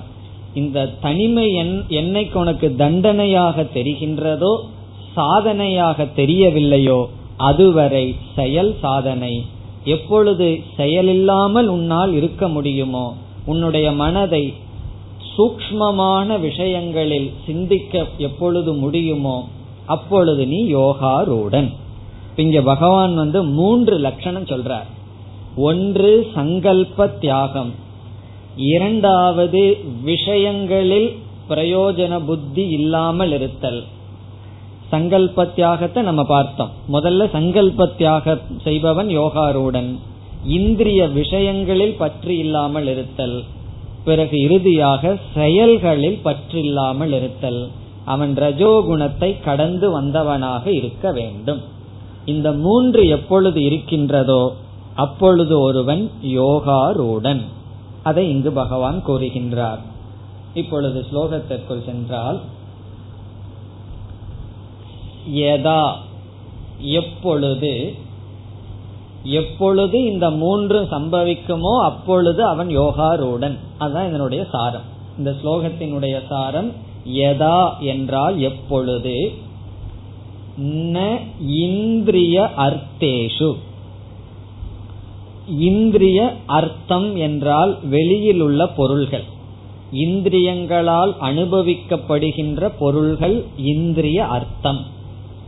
இந்த 0.53 0.87
தனிமை 1.01 1.53
என்னைக்கு 1.89 2.33
உனக்கு 2.33 2.75
தண்டனையாக 2.75 3.63
தெரிகின்றதோ 3.63 4.59
சாதனையாக 5.15 6.07
தெரியவில்லையோ 6.15 7.05
அதுவரை 7.37 8.15
செயல் 8.35 8.75
சாதனை. 8.81 9.45
எப்பொழுது 9.83 10.59
செயலில்லாமல் 10.77 11.67
உன்னால் 11.67 12.13
இருக்க 12.13 12.47
முடியுமோ 12.47 13.15
உன்னுடைய 13.45 13.91
மனதை 13.91 14.53
சூக்மமான 15.37 16.39
விஷயங்களில் 16.39 17.31
சிந்திக்க 17.45 18.05
எப்பொழுது 18.17 18.73
முடியுமோ 18.73 19.47
அப்பொழுது 19.85 20.47
நீ 20.47 20.75
யோகாரூடன். 20.75 21.69
இங்க 22.35 22.61
பகவான் 22.61 23.15
வந்து 23.15 23.43
மூன்று 23.43 23.97
லட்சணம் 23.97 24.45
சொல்றார். 24.45 24.89
ஒன்று 25.55 26.31
சங்கல்ப 26.35 27.07
தியாகம். 27.07 27.71
இரண்டாவது 28.55 29.77
விஷயங்களில் 30.03 31.09
பிரயோஜன 31.49 32.25
புத்தி 32.25 32.67
இல்லாமல் 32.69 33.31
இருத்தல். 33.31 33.83
சங்கல்ப 34.91 35.45
தியாகத்தை 35.53 36.03
நம்ம 36.03 36.23
பார்த்தோம். 36.23 36.71
முதல்ல 36.93 37.29
சங்கல்ப 37.31 37.87
தியாக 37.97 38.37
செய்பவன் 38.63 39.07
யோகாரூடன். 39.07 39.89
இந்திரிய 40.45 41.07
விஷயங்களில் 41.07 41.95
பற்று 41.97 42.37
இல்லாமல் 42.37 42.87
இருத்தல். 42.87 43.43
பிறகு 44.03 44.37
இறுதியாக 44.39 45.17
செயல்களில் 45.33 46.19
பற்றில்லாமல் 46.23 47.11
இருத்தல். 47.11 47.61
அவன் 48.05 48.33
ரஜோகுணத்தை 48.35 49.29
கடந்து 49.43 50.01
வந்தவனாக 50.01 50.65
இருக்க 50.67 51.11
வேண்டும். 51.11 51.61
இந்த 52.25 52.51
மூன்று 52.51 53.07
எப்பொழுது 53.07 53.63
இருக்கின்றதோ 53.63 54.43
அப்பொழுது 54.95 55.59
ஒருவன் 55.59 56.11
யோகாரூடன். 56.23 57.41
அதை 58.03 58.29
இங்கு 58.29 58.51
பகவான் 58.51 59.03
கூறுகின்றார். 59.07 59.81
இப்பொழுது 60.53 61.05
ஸ்லோகத்திற்குள் 61.11 61.85
சென்றால் 61.85 62.39
யதா 65.33 65.91
எப்பொழுது? 66.79 67.93
எப்பொழுது 69.23 70.05
இந்த 70.05 70.29
மூன்று 70.29 70.81
சம்பவிக்குமோ 70.81 71.81
அப்பொழுது 71.81 72.45
அவன் 72.45 72.79
யோகாரூடன். 72.79 73.57
அதுதான் 73.77 74.07
இதனுடைய 74.07 74.45
சாரம். 74.51 74.81
இந்த 75.17 75.35
ஸ்லோகத்தினுடைய 75.43 76.27
சாரம் 76.29 76.71
யதா 77.07 77.79
என்றால் 77.79 78.39
எப்பொழுது? 78.39 79.31
ந 80.63 81.19
இந்திரிய 81.47 82.49
அர்த்தேஷு. 82.57 83.55
இந்திரிய 85.59 86.35
அர்த்தம் 86.45 87.15
என்றால் 87.15 87.77
வெளியில் 87.87 88.41
உள்ள 88.41 88.67
பொருள்கள். 88.67 89.23
இந்திரியங்களால் 89.93 91.13
அனுபவிக்கப்படுகின்ற 91.21 92.71
பொருள்கள் 92.79 93.43
இந்திரிய 93.57 94.25
அர்த்தம். 94.25 94.97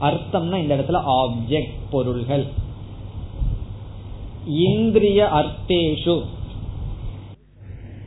அர்த்தம்னா 0.02 0.58
இந்த 0.58 0.76
இடத்துல 0.76 1.00
ஆப்ஜெக்ட் 1.16 1.80
பொருள்கள். 1.92 2.46
இந்திரிய 4.48 5.30
அர்த்தேஷு. 5.34 6.24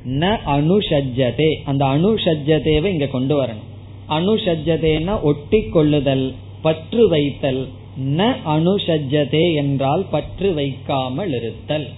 ந 0.05 0.39
அனுஷஜதே 0.47 1.51
அந்த 1.65 1.85
அனுஷஜதேவை 1.85 2.85
இங்க 2.85 3.07
கொண்டு 3.07 3.43
வரணும். 3.43 3.65
அனுஷஜதேனா 4.09 5.21
ஒட்டி 5.23 5.61
கொள்ளுதல் 5.63 6.35
பற்று 6.63 7.09
வைத்தல் 7.09 7.69
ந 8.01 8.37
அனுஷஜதே 8.47 9.55
என்றால் 9.55 10.05
பற்று 10.11 10.55
வைக்காமல் 10.55 11.33
இருத்தல். 11.33 11.89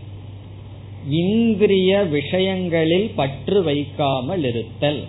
இந்திரிய 1.10 2.02
விஷயங்களில் 2.02 3.10
பற்று 3.16 3.62
வைக்காமல் 3.62 4.44
இருத்தல். 4.44 5.00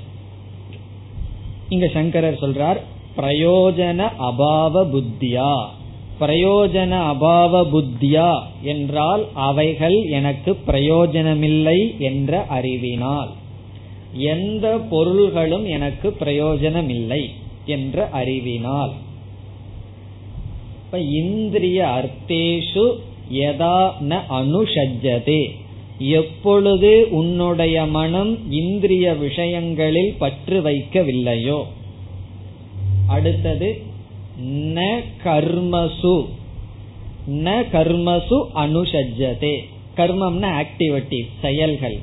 இங்க 1.69 1.87
சங்கரர் 1.87 2.41
சொல்றார் 2.41 2.79
பிரயோஜன 3.17 4.09
அபாவ 4.19 4.75
புத்தியா. 4.93 5.65
பிரயோஜன 6.19 6.93
அபாவ 7.13 7.53
புத்தியா 7.73 8.39
என்றால் 8.61 9.25
அவைகள் 9.33 9.97
எனக்கு 10.03 10.55
பிரயோஜனமில்லை 10.55 11.95
என்ற 11.99 12.45
அறிவினால். 12.45 13.29
எந்த 14.13 14.77
பொருள்களும் 14.89 15.65
எனக்கு 15.65 16.11
பிரயோஜனமில்லை 16.11 17.29
என்ற 17.65 18.09
அறிவினால். 18.09 18.91
இப்ப 20.85 20.99
இந்திரிய 20.99 21.85
அர்த்தேஷு 21.85 22.85
யதா 23.33 23.91
ந 24.09 24.19
அனுஷஜதே 24.29 25.51
எப்பொழுது 25.99 27.07
உன்னுடைய 27.09 27.85
மனம் 27.85 28.51
இந்திரிய 28.51 29.13
விஷயங்களில் 29.13 30.15
பற்று 30.19 30.61
வைக்கவில்லையோ 30.61 31.63
அடுத்தது 33.15 33.69
ந 34.75 34.79
கர்மசு. 35.23 36.15
ந 37.45 37.53
கர்மசு 37.73 38.37
அனுஷஜதே 38.63 39.55
கர்மம்னா 39.97 40.49
ஆக்டிவிட்டி 40.61 41.19
செயல்கள். 41.41 41.97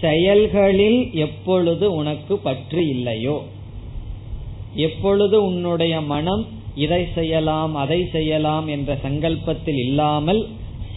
செயல்களில் 0.00 1.00
எப்பொழுது 1.26 1.86
உனக்கு 2.00 2.34
பற்று 2.46 2.82
இல்லையோ 2.94 3.36
எப்பொழுது 4.86 5.36
உன்னுடைய 5.44 5.94
மனம் 6.12 6.42
இதை 6.84 7.02
செய்யலாம் 7.14 7.74
அதை 7.82 8.00
செய்யலாம் 8.16 8.66
என்ற 8.74 8.98
சங்கல்பத்தில் 9.04 9.80
இல்லாமல் 9.86 10.42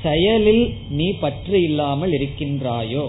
செயலில் 0.04 0.66
நீ 0.98 1.08
பற்று 1.24 1.58
இல்லாமல் 1.62 2.14
இருக்கின்றாயோ. 2.18 3.06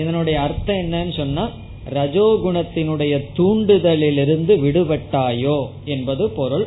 இதனுடைய 0.00 0.36
அர்த்தம் 0.40 0.80
என்னன்னு 0.84 1.14
சொன்னா 1.16 1.44
ரஜோகுணத்தினுடைய 1.94 3.24
தூண்டுதலிலிருந்து 3.36 4.56
விடுபட்டாயோ 4.56 5.66
என்பது 5.84 6.30
பொருள். 6.30 6.66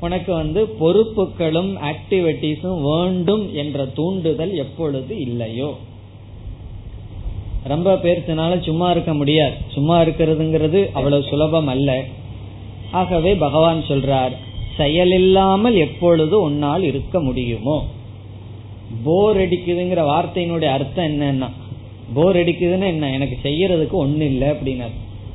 உனக்கு 0.00 0.32
வந்து 0.32 0.66
பொறுப்புகளும் 0.80 1.78
ஆக்டிவிட்டிஸும் 1.82 2.82
வேண்டும் 2.82 3.54
என்ற 3.54 3.86
தூண்டுதல் 3.86 4.54
எப்பொழுது 4.54 5.18
இல்லையோ. 5.20 5.76
ரொம்ப 7.64 7.94
பேர்த்தினால 7.94 8.62
சும்மா 8.62 8.90
இருக்க 8.90 9.14
முடியாது. 9.14 9.54
சும்மா 9.72 10.00
இருக்கிறதுங்கிறது 10.00 10.88
அவ்வளவு 10.92 11.22
சுலபம் 11.22 11.66
அல்ல. 11.66 12.04
ஆகவே 12.90 13.34
பகவான் 13.34 13.82
சொல்றார் 13.88 14.32
செயலில்லாமல் 14.78 15.76
எப்பொழுது 15.76 16.40
உன்னால் 16.40 16.82
இருக்க 16.82 17.20
முடியுமோ? 17.20 17.86
போர் 19.04 19.36
அடிக்குதுங்கிற 19.36 20.02
வார்த்தையினுடைய 20.02 20.64
அர்த்தம் 20.64 21.20
என்னன்னா 21.20 21.50
போர் 22.14 22.36
அடிக்குதுன்னு 22.36 22.86
என்ன? 22.86 23.10
எனக்கு 23.10 23.38
செய்யறதுக்கு 23.42 24.06
ஒண்ணு 24.06 24.20
இல்லை 24.20 24.48
அப்படின்னா 24.48 24.88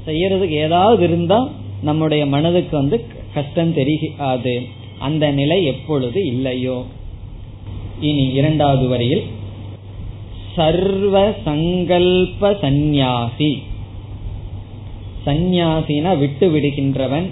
செய்யறதுக்கு 0.06 0.50
ஏதாவது 0.50 1.04
இருந்தா 1.04 1.50
நம்முடைய 1.82 2.26
மனதுக்கு 2.26 2.78
வந்து 2.78 3.06
கஷ்டம் 3.34 3.74
தெரியாது. 3.74 4.62
அந்த 5.00 5.32
நிலை 5.32 5.66
எப்பொழுது 5.66 6.26
இல்லையோ? 6.26 6.86
இனி 8.00 8.26
இரண்டாவது 8.28 8.88
வரியில் 8.88 9.24
சர்வ 10.56 11.34
சங்கல்ப 11.46 12.58
சந்நியாசி. 12.60 13.64
சந்நியாசினா 15.26 16.18
விட்டு 16.18 16.50
விடுகின்றவன். 16.50 17.30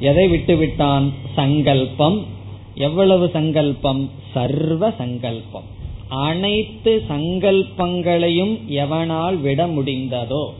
எதை 0.00 0.28
விட்டு 0.28 0.56
விட்டான்? 0.56 1.12
சங்கல்பம். 1.34 2.24
எவ்வளவு 2.74 3.28
சங்கல்பம்? 3.28 4.10
சர்வ 4.34 4.90
சங்கல்பம். 4.90 5.78
அனைத்து 6.10 7.02
சங்கல்பங்களையும் 7.08 8.66
எவனால் 8.66 9.36
விட 9.36 9.66
முடிந்ததோ? 9.66 10.52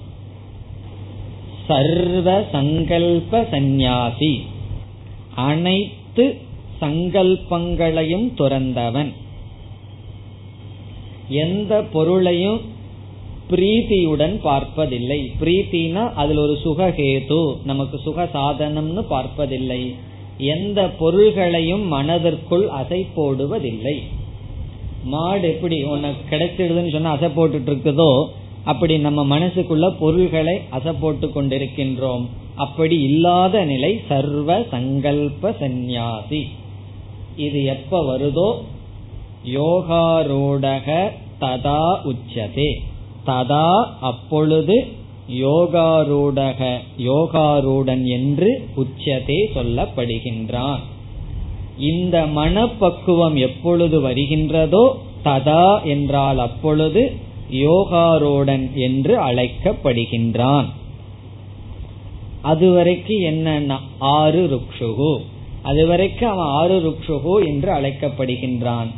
சர்வ 1.66 2.44
சங்கல்ப 2.52 3.48
சந்நியாசி. 3.50 4.42
அனைத்து 5.34 6.38
சங்கல்பங்களையும் 6.80 8.32
துறந்தவன். 8.38 9.12
எந்த 11.28 11.82
பொருளையும் 11.82 12.60
பிரீத்தியுடன் 13.50 14.40
பார்ப்பதில்லை. 14.42 15.32
பிரீத்தினா 15.40 16.12
அதில் 16.14 16.36
ஒரு 16.36 16.58
சுகஹேது 16.64 17.56
நமக்கு 17.64 17.98
சுக 17.98 18.24
சாதனம்னு 18.24 19.00
பார்ப்பதில்லை. 19.00 19.94
எந்த 20.38 20.88
பொருள்களையும் 20.88 21.86
மனதிற்குள் 21.86 22.68
அசை 22.68 23.06
போடுவதில்லை 23.16 24.02
மாடு 25.04 25.48
எப்படி 25.48 25.82
உனக்கு 25.82 26.36
கிடைச்சிடுதுன்னு 26.36 26.92
சொன்னா 26.92 27.16
அசை 27.16 27.18
போட்டுட்டு 27.18 27.70
இருக்குதோ 27.70 28.26
அப்படி 28.64 28.98
நம்ம 28.98 29.38
மனசுக்குள்ள 29.38 29.90
பொருள்களை 29.98 30.60
அசை 30.72 30.94
போட்டு 31.00 31.26
கொண்டிருக்கின்றோம் 31.26 32.26
அப்படி 32.54 33.00
இல்லாத 33.00 33.64
நிலை 33.64 34.00
சர்வ 34.08 34.60
சங்கல்ப 34.60 35.56
சந்நியாசி. 35.58 36.48
இது 37.36 37.64
எப்ப 37.64 38.04
வருதோ? 38.04 38.54
யோகாரூடக 39.54 41.08
ததா 41.40 41.96
உச்சதே. 42.04 42.80
ததா 43.26 43.84
அப்பொழுது 44.00 44.86
யோகாரூடக 45.30 46.78
யோகாரூடன் 46.98 48.04
என்று 48.04 48.68
உச்சதே 48.76 49.38
சொல்லப்படுகின்றான். 49.54 50.78
இந்த 51.80 52.26
மனப்பக்குவம் 52.26 53.36
எப்பொழுது 53.36 54.08
வருகின்றதோ 54.08 54.92
ததா 55.24 55.82
என்றால் 55.84 56.38
அப்பொழுது 56.38 57.12
யோகாரோடன் 57.52 58.72
என்று 58.74 59.20
அழைக்கப்படுகின்றான். 59.20 60.64
அதுவரைக்கு 62.44 63.14
என்னன்னா 63.30 63.76
ஆறு 63.98 64.42
ருக்ஷுகு. 64.52 65.12
அதுவரைக்கு 65.64 66.24
அவன் 66.24 66.46
ஆறு 66.46 66.76
ருக்ஷுகு 66.80 67.46
என்று 67.46 67.72
அழைக்கப்படுகின்றான். 67.72 68.90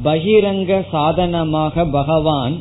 பகிரங்க 0.05 0.85
சாதனமாக 0.91 1.85
பகவான் 1.91 2.55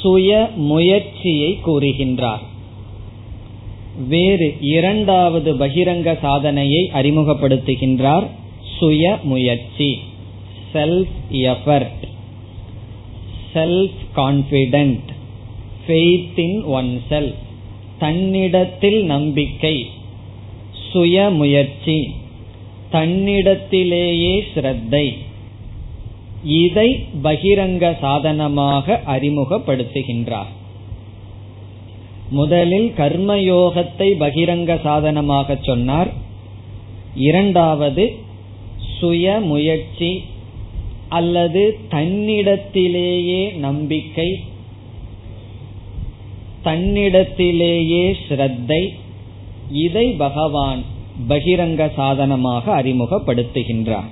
சுய 0.00 0.50
முயற்சியை 0.56 1.58
கூறுகின்றார். 1.66 2.40
வேறு 4.08 4.56
இரண்டாவது 4.60 5.54
பகிரங்க 5.54 6.18
சாதனையை 6.20 6.90
அறிமுகப்படுத்துகின்றார். 6.94 8.26
சுய 8.78 9.18
முயற்சி. 9.22 9.98
Self 10.72 11.08
effort 11.32 12.06
self 13.54 13.90
confident 14.16 15.08
faith 15.86 16.38
in 16.38 16.62
one 16.62 17.00
self 17.10 17.34
தன்னிடத்தில் 17.98 19.04
நம்பிக்கை. 19.04 19.86
சுய 20.90 21.30
முயற்சி. 21.30 22.10
தன்னிடத்திலேயே 22.92 24.42
ஸ்ரத்தை. 24.54 25.16
இதை 26.44 27.06
பகிரங்க 27.22 27.98
சாதனமாக 28.00 29.00
அறிமுகப்படுத்துகின்றார். 29.06 30.50
முதலில் 32.30 32.92
கர்மயோகத்தை 32.96 34.08
பகிரங்க 34.18 34.80
சாதனமாக 34.82 35.56
சொன்னார். 35.62 36.12
இரண்டாவது 37.14 38.04
சுய 39.00 39.40
முயற்சி 39.40 40.24
அல்லது 41.08 41.78
தன்னிடத்திலேயே 41.90 43.56
நம்பிக்கை 43.56 44.28
தன்னிடத்திலேயே 46.64 48.16
ஸ்ரத்தை 48.28 48.82
இதை 49.70 50.06
பகவான் 50.12 50.82
பகிரங்க 51.28 51.92
சாதனமாக 51.94 52.82
அறிமுகப்படுத்துகின்றார். 52.82 54.10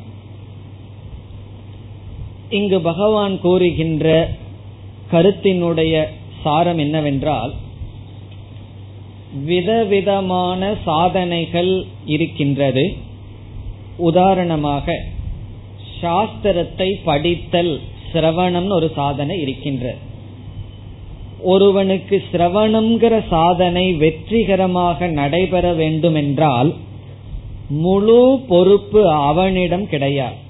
இங்கு 2.51 2.81
பகவான் 2.81 3.41
கூறுகின்ற 3.41 4.29
கருத்தினுடைய 5.11 6.07
சாரம் 6.43 6.79
என்னவென்றால் 6.79 7.53
விதவிதமான 9.45 10.75
சாதனைகள் 10.85 11.85
இருக்கின்றது. 12.05 12.97
உதாரணமாக 13.97 14.97
சாஸ்திரத்தை 16.03 16.89
படித்தல் 17.05 17.81
சிரவணம் 18.13 18.69
ஒரு 18.69 18.91
சாதனை 18.95 19.41
இருக்கின்றது 19.41 19.99
ஒருவனுக்கு 21.43 22.25
சிரவணம்ங்கிற 22.33 23.15
சாதனை 23.29 23.93
வெற்றிகரமாக 23.93 25.07
நடைபெற 25.07 25.73
வேண்டும் 25.73 26.15
என்றால் 26.15 26.75
முழு 27.69 28.41
பொறுப்பு 28.49 29.11
அவனிடம் 29.11 29.89
கிடையாது. 29.89 30.47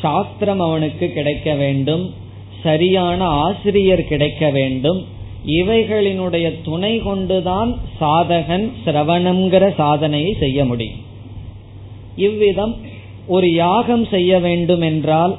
சாஸ்திரம் 0.00 0.60
அவனுக்கு 0.60 1.12
கிடைக்க 1.12 1.54
வேண்டும் 1.54 2.14
சரியான 2.62 3.24
ஆசிரியர் 3.24 4.04
கிடைக்க 4.04 4.50
வேண்டும் 4.50 5.00
இவைகளினுடைய 5.46 6.46
துணை 6.64 6.98
கொண்டுதான் 6.98 7.78
சாதகன் 8.00 8.72
சிரவணம்ங்கிற 8.84 9.74
சாதனையை 9.74 10.36
செய்ய 10.40 10.64
முடியும். 10.64 11.02
இவ்விதம் 12.16 12.76
ஒரு 13.26 13.52
யாகம் 13.52 14.04
செய்ய 14.04 14.38
வேண்டும் 14.38 14.80
என்றால் 14.80 15.36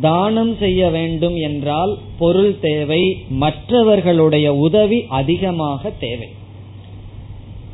தானம் 0.00 0.56
செய்ய 0.58 0.88
வேண்டும் 0.88 1.36
என்றால் 1.36 1.98
பொருள் 2.18 2.60
தேவை 2.60 3.02
மற்றவர்களுடைய 3.28 4.54
உதவி 4.54 5.04
அதிகமாக 5.08 5.90
தேவை. 5.90 6.28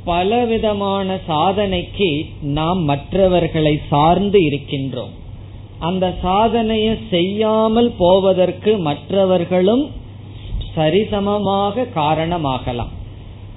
பலவிதமான 0.05 1.19
சாதனைக்கு 1.29 2.11
நாம் 2.41 2.83
மற்றவர்களை 2.83 3.81
சார்ந்து 3.89 4.39
இருக்கின்றோம். 4.45 5.15
அந்த 5.79 6.15
சாதனையை 6.23 6.99
செய்யாமல் 7.11 7.93
போவதற்கு 7.99 8.79
மற்றவர்களும் 8.79 9.91
சரிசமமாக 10.77 11.87
காரணமாகலாம். 11.95 12.89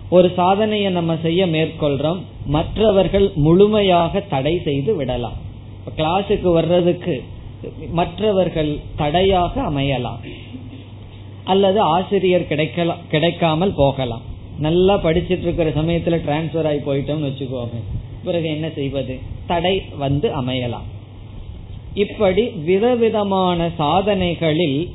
ஒரு 0.10 0.32
சாதனையை 0.36 0.92
நம்ம 0.92 1.18
செய்ய 1.22 1.46
மேற்கொள்றோம் 1.46 2.22
மற்றவர்கள் 2.46 3.32
முழுமையாக 3.36 4.20
தடை 4.20 4.62
செய்து 4.64 4.96
விடலாம். 4.96 5.34
கிளாஸுக்கு 5.98 6.54
வர்றதுக்கு 6.54 7.24
மற்றவர்கள் 7.92 8.80
தடையாக 8.96 9.62
அமையலாம். 9.62 10.20
அல்லது 11.44 11.80
ஆசிரியர் 11.80 12.48
கிடைக்கலாம் 12.48 12.98
கிடைக்காமல் 13.10 13.74
போகலாம். 13.76 14.22
நல்லா 14.60 14.98
படிச்சிட்டு 14.98 15.42
இருக்கிற 15.42 15.70
சமயத்துல 15.70 16.20
டிரான்ஸ்பர் 16.28 16.68
ஆகி 16.68 16.92
போயிட்டோம்னு 16.92 17.30
வச்சுக்கோங்க. 17.30 17.84
பிறகு 18.24 18.50
என்ன 18.50 18.70
செய்வது? 18.70 19.20
தடை 19.48 19.84
வந்து 19.98 20.42
அமையலாம். 20.42 20.88
இப்படி 21.94 22.48
விதவிதமான 22.48 23.70
சாதனைகளில் 23.78 24.90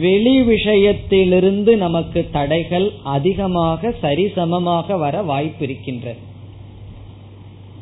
வெளி 0.00 0.42
விஷயத்திலிருந்து 0.42 1.76
நமக்கு 1.76 2.28
தடைகள் 2.32 2.92
அதிகமாக 3.02 3.94
சரிசமமாக 4.02 4.98
வர 4.98 5.22
வாய்ப்பிருக்கின்றது 5.22 6.22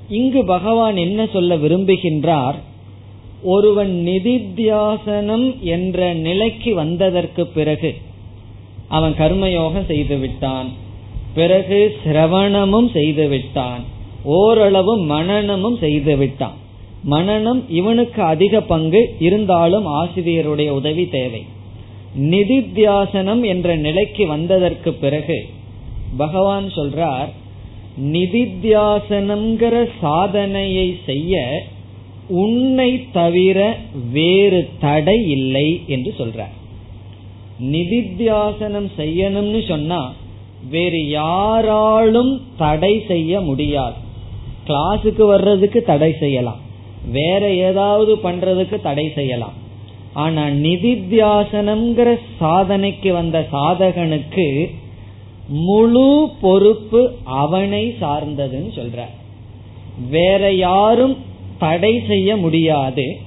இங்கு 0.09 0.45
பகவான் 0.45 0.97
என்ன 0.97 1.27
சொல்ல 1.27 1.57
விரும்புகின்றார்? 1.57 2.55
ஒருவன் 3.43 4.05
நிதித்தியாசனம் 4.07 5.61
என்ற 5.61 6.13
நிலைக்கு 6.13 6.75
வந்ததற்கு 6.75 7.47
பிறகு 7.47 7.95
அவன் 8.89 9.13
கர்மயோகம் 9.13 9.89
செய்துவிட்டான் 9.89 10.67
பிறகு 11.35 11.97
சிரவணமும் 12.05 12.89
செய்துவிட்டான் 12.95 13.81
ஓரளவு 14.25 15.05
மனநமும் 15.05 15.79
செய்துவிட்டான் 15.81 16.61
மனநம் 17.11 17.63
இவனுக்கு 17.69 18.23
அதிக 18.23 18.61
பங்கு 18.61 19.15
இருந்தாலும் 19.19 19.87
ஆசிரியருடைய 19.87 20.69
உதவி 20.69 21.09
தேவை. 21.09 21.45
நிதித்தியாசனம் 22.19 23.45
என்ற 23.47 23.77
நிலைக்கு 23.77 24.27
வந்ததற்கு 24.27 24.93
பிறகு 24.93 25.47
பகவான் 26.17 26.67
சொல்றார் 26.67 27.31
நிதித்தியாசனம்ங்கிற 28.13 29.89
சாதனையை 30.01 30.97
செய்ய 31.07 31.63
உன்னை 32.29 33.05
தவிர 33.13 33.77
வேறு 34.13 34.69
தடை 34.81 35.31
இல்லை 35.31 35.81
என்று 35.87 36.15
சொல்றார். 36.19 36.57
நிதித்தியாசனம் 37.63 38.91
செய்யணும்னு 38.99 39.69
சொன்னா 39.69 40.13
வேறு 40.71 41.09
யாராலும் 41.09 42.41
தடை 42.57 43.05
செய்ய 43.09 43.41
முடியாது. 43.41 43.95
கிளாஸுக்கு 44.69 45.27
வர்றதுக்கு 45.27 45.83
தடை 45.83 46.13
செய்யலாம். 46.21 46.62
வேற 47.11 47.53
ஏதாவது 47.53 48.17
பண்றதுக்கு 48.17 48.81
தடை 48.81 49.13
செய்யலாம். 49.15 49.53
ஆனா 50.13 50.47
நிதித்தியாசனம்ங்கிற 50.47 52.19
சாதனைக்கு 52.41 53.13
வந்த 53.13 53.47
சாதகனுக்கு 53.53 54.75
முழு 55.49 56.31
பொறுப்பு 56.41 57.15
அவனை 57.25 57.97
சார்ந்ததுன்னு 58.01 58.71
சொல்ற. 58.75 59.05
வேற 60.11 60.53
யாரும் 60.53 61.17
தடை 61.59 62.03
செய்ய 62.07 62.37
முடியாது. 62.37 63.21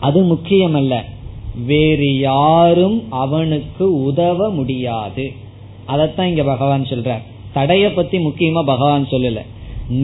அது 0.00 0.24
முக்கியமல்ல. 0.24 1.02
வேறு 1.66 2.18
யாரும் 2.18 3.12
அவனுக்கு 3.12 4.04
உதவ 4.04 4.50
முடியாது. 4.50 5.32
அதத்தான் 5.88 6.22
இங்க 6.22 6.42
பகவான் 6.42 6.82
சொல்றார். 6.82 7.22
தடைய 7.52 7.92
பத்தி 7.92 8.18
முக்கியமா 8.18 8.62
பகவான் 8.64 9.06
சொல்லல. 9.10 9.40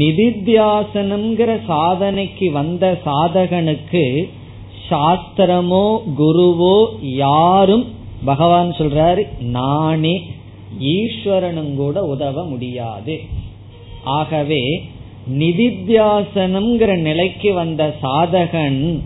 நிதித்தியாசனம்ங்கிற 0.00 1.50
சாதனைக்கு 1.68 2.46
வந்த 2.52 2.84
சாதகனுக்கு 3.04 4.28
சாஸ்திரமோ 4.90 5.86
குருவோ 6.18 6.76
யாரும் 7.00 7.84
பகவான் 8.24 8.70
சொல்றாரு 8.78 9.22
நானே 9.40 10.14
ஈஸ்வரனும் 10.78 11.74
கூட 11.74 12.02
உதவ 12.04 12.44
முடியாது. 12.44 13.16
ஆகவே 14.04 14.62
நிதித்தியாசனம்ங்கிற 15.38 17.00
நிலைக்கு 17.00 17.52
வந்த 17.52 17.94
சாதகன் 18.02 19.02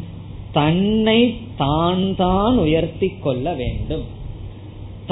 தன்னை 0.52 1.20
தான் 1.56 2.14
தான் 2.16 2.56
உயர்த்தி 2.58 3.08
கொள்ள 3.08 3.52
வேண்டும். 3.52 4.06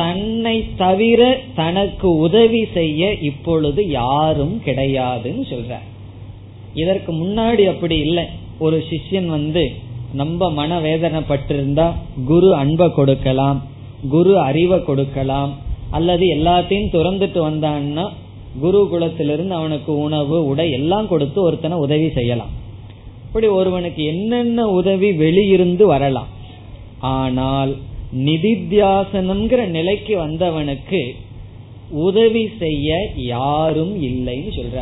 தன்னை 0.01 0.57
தவிர 0.83 1.23
தனக்கு 1.61 2.09
உதவி 2.27 2.63
செய்ய 2.77 3.11
இப்பொழுது 3.31 3.81
யாரும் 4.01 4.57
கிடையாதுன்னு 4.67 5.45
சொல்ற. 5.53 5.75
இதற்கு 6.83 7.11
முன்னாடி 7.21 7.65
அப்படி 7.73 7.97
இல்லை. 8.07 8.27
ஒரு 8.65 8.79
சிஷ்யன் 8.91 9.29
வந்து 9.37 9.65
நம்ம 10.21 10.51
மன 10.59 10.81
வேதனைப்பட்டிருந்தா 10.81 11.87
குரு 12.31 12.51
அன்பை 12.61 12.87
கொடுக்கலாம் 12.99 13.59
குரு 14.11 14.33
அறிவை 14.49 14.79
கொடுக்கலாம் 14.85 15.53
அல்லது 15.97 16.25
எல்லாத்தையும் 16.37 16.93
துறந்துட்டு 16.95 17.41
வந்தான்னா 17.49 18.05
குரு 18.63 18.81
குலத்திலிருந்து 18.93 19.55
அவனுக்கு 19.59 19.93
உணவு 20.07 20.37
உடை 20.51 20.67
எல்லாம் 20.79 21.09
கொடுத்து 21.13 21.39
ஒருத்தனை 21.43 21.77
உதவி 21.85 22.09
செய்யலாம். 22.17 22.53
இப்படி 23.27 23.49
ஒருவனுக்கு 23.59 24.03
என்னென்ன 24.13 24.67
உதவி 24.79 25.11
வெளியிருந்து 25.23 25.85
வரலாம். 25.93 26.31
ஆனால் 27.15 27.73
நிதித்தியாசனம்ங்கிற 28.17 29.67
நிலைக்கு 29.67 30.27
வந்தவனுக்கு 30.27 31.15
உதவி 31.91 32.49
செய்ய 32.59 33.09
யாரும் 33.17 34.03
இல்லைன்னு 34.03 34.61
சொல்ற. 34.61 34.81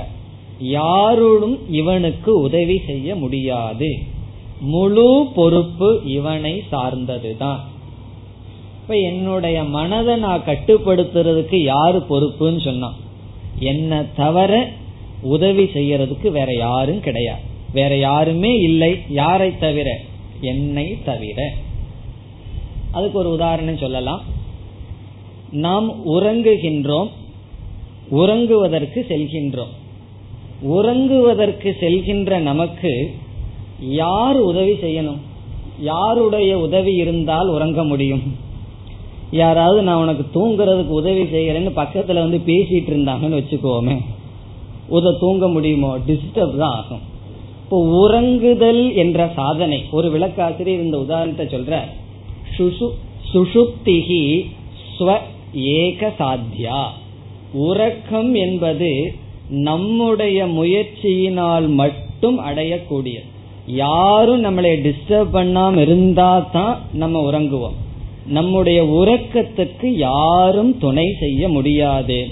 யாரோடும் 0.62 1.58
இவனுக்கு 1.70 2.40
உதவி 2.40 2.80
செய்ய 2.86 3.14
முடியாது. 3.14 3.98
முழு 4.60 5.26
பொறுப்பு 5.34 6.02
இவனை 6.04 6.62
சார்ந்ததுதான். 6.72 7.56
இப்ப 8.82 8.98
என்னுடைய 8.98 9.64
மனதை 9.64 10.16
நான் 10.16 10.42
கட்டுப்படுத்துறதுக்கு 10.46 11.56
யாரு 11.56 12.02
பொறுப்புன்னு 12.10 12.64
சொன்னான். 12.64 12.96
என்ன 13.58 14.04
தவிர 14.16 14.70
உதவி 15.22 15.62
செய்யறதுக்கு 15.62 16.30
வேற 16.30 16.54
யாரும் 16.54 17.00
கிடையாது. 17.00 17.40
வேற 17.72 17.96
யாருமே 17.96 18.54
இல்லை. 18.54 18.98
யாரை 19.08 19.58
தவிர? 19.58 20.00
என்னை 20.40 20.96
தவிர. 21.04 21.52
அதுக்கு 22.90 23.18
ஒரு 23.18 23.30
உதாரணம் 23.30 23.76
சொல்லலாம். 23.76 24.22
நாம் 25.50 26.06
உறங்குகின்றோம் 26.06 27.08
உறங்குவதற்கு 28.10 29.04
செல்கின்றோம். 29.08 29.72
உறங்குவதற்கு 30.68 31.72
செல்கின்ற 31.80 32.38
நமக்கு 32.38 33.14
யார் 33.80 34.36
உதவி 34.36 34.72
செய்யணும்? 34.72 35.18
யாருடைய 35.80 36.58
உதவி 36.58 36.94
இருந்தால் 36.94 37.48
உறங்க 37.48 37.84
முடியும்? 37.84 38.22
யாராவது 39.30 39.82
நான் 39.82 39.96
உனக்கு 39.96 40.24
தூங்குறதுக்கு 40.40 40.86
உதவி 40.86 41.22
செய்யறேன்னு 41.22 41.70
பக்கத்துல 41.76 42.14
வந்து 42.14 42.40
பேசிட்டு 42.46 42.90
இருந்தாங்கன்னு 42.90 43.42
வச்சுக்கோமே. 43.42 43.98
உத 44.90 45.18
தூங்க 45.18 45.48
முடியுமோ? 45.48 45.98
டிஸ்டர்ப் 45.98 46.56
தான் 46.56 46.74
ஆகும். 46.74 47.00
இப்போ 47.62 48.08
உறங்குதல் 48.08 48.94
என்ற 48.94 49.32
சாதனை 49.34 49.84
ஒரு 49.90 50.18
விளக்காசிரியர் 50.18 50.82
இந்த 50.82 50.98
உதாரணத்தை 50.98 51.46
சொல்ற 51.46 51.84
சுஷுப்திகி 53.32 54.46
ஸ்வ 54.98 55.18
ஏக 55.52 56.12
சாத்தியா 56.18 56.84
உறக்கம் 57.52 58.34
என்பது 58.34 59.14
நம்முடைய 59.48 60.46
முயற்சியினால் 60.46 61.68
மட்டும் 61.68 62.38
அடையக்கூடியது. 62.38 63.24
யாரும் 63.66 64.44
நம்மளை 64.44 64.70
டிஸ்டர்ப் 64.86 65.30
பண்ணாம 65.32 65.76
இருந்தா 65.76 66.38
தான் 66.38 66.80
நம்ம 66.92 67.30
உறங்குவோம். 67.30 67.76
நம்முடைய 68.26 68.84
உறக்கத்துக்கு 68.84 69.86
யாரும் 69.86 70.78
துணை 70.78 71.16
செய்ய 71.18 71.48
முடியாது. 71.48 72.26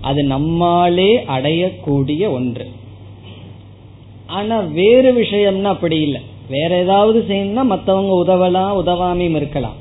அது 0.00 0.24
நம்மாலே 0.24 1.16
அடையக்கூடிய 1.16 2.30
ஒன்று. 2.30 2.66
ஆனா 4.26 4.60
வேறு 4.60 5.20
விஷயம்னா 5.20 5.62
அப்படி 5.62 6.00
இல்லை. 6.00 6.20
வேற 6.48 6.70
ஏதாவது 6.82 7.24
செய்யணும்னா 7.28 7.64
மத்தவங்க 7.72 8.12
உதவலாம் 8.24 8.72
உதவாமையும் 8.82 9.38
இருக்கலாம். 9.40 9.76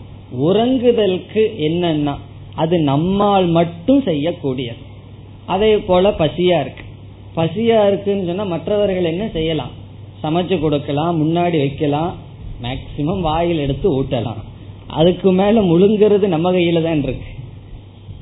உறங்குதலுக்கு 0.48 1.44
என்னன்னா 1.68 2.14
அது 2.56 2.80
நம்மால் 2.80 3.48
மட்டும் 3.48 4.02
செய்யக்கூடியது. 4.02 4.82
அதே 5.46 5.78
போல 5.78 6.10
பசியா 6.10 6.58
இருக்கு. 6.60 6.84
பசியா 7.36 7.80
இருக்குன்னு 7.88 8.26
சொன்னா 8.26 8.44
மற்றவர்கள் 8.44 9.12
என்ன 9.14 9.30
செய்யலாம்? 9.30 9.74
சமைச்சு 10.24 10.60
கொடுக்கலாம் 10.60 11.20
முன்னாடி 11.24 11.58
வைக்கலாம் 11.58 12.14
மேக்சிமம் 12.64 13.22
வாயில் 13.22 13.58
எடுத்து 13.58 14.04
ஊட்டலாம். 14.04 14.42
அதுக்கு 14.88 15.32
மேல 15.32 15.62
முழுங்கிறது 15.62 16.26
நம்ம 16.28 16.52
கையில 16.52 16.82
தான் 16.84 17.04
இருக்கு. 17.04 17.30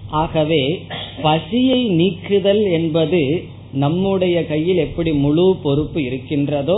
ஆகவே 0.09 0.61
பசியை 1.21 1.79
நீக்குதல் 1.99 2.63
என்பது 2.71 3.21
நம்முடைய 3.83 4.37
கையில் 4.47 4.77
எப்படி 4.77 5.11
முழு 5.13 5.55
பொறுப்பு 5.63 6.03
இருக்கின்றதோ 6.03 6.77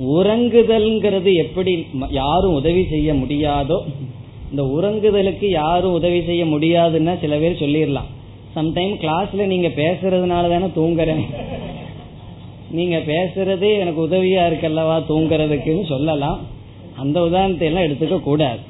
உறங்குதல்ங்கிறது 0.00 1.34
எப்படி 1.34 1.86
யாரும் 2.10 2.54
உதவி 2.54 2.86
செய்ய 2.90 3.14
முடியாதோ 3.14 3.78
இந்த 4.50 4.62
உறங்குதலுக்கு 4.76 5.48
யாரும் 5.48 5.92
உதவி 5.92 6.22
செய்ய 6.22 6.44
முடியாதுன்னா 6.44 7.20
சில 7.20 7.36
பேர் 7.36 7.60
சொல்லிடலாம். 7.60 8.08
சம்டைம் 8.56 8.94
கிளாஸ்ல 9.02 9.46
நீங்க 9.46 9.68
பேசுறதுனால 9.68 10.48
தானே 10.48 10.68
தூங்குறேன். 10.76 11.24
நீங்க 12.70 12.96
பேசுறதே 12.96 13.70
எனக்கு 13.78 14.00
உதவியா 14.06 14.42
இருக்கல்லவா 14.50 14.96
தூங்குறதுக்குன்னு 15.08 15.84
சொல்லலாம். 15.86 16.40
அந்த 16.96 17.22
உதாரணத்தை 17.22 17.68
எல்லாம் 17.68 17.84
எடுத்துக்க 17.84 18.20
கூடாது. 18.20 18.60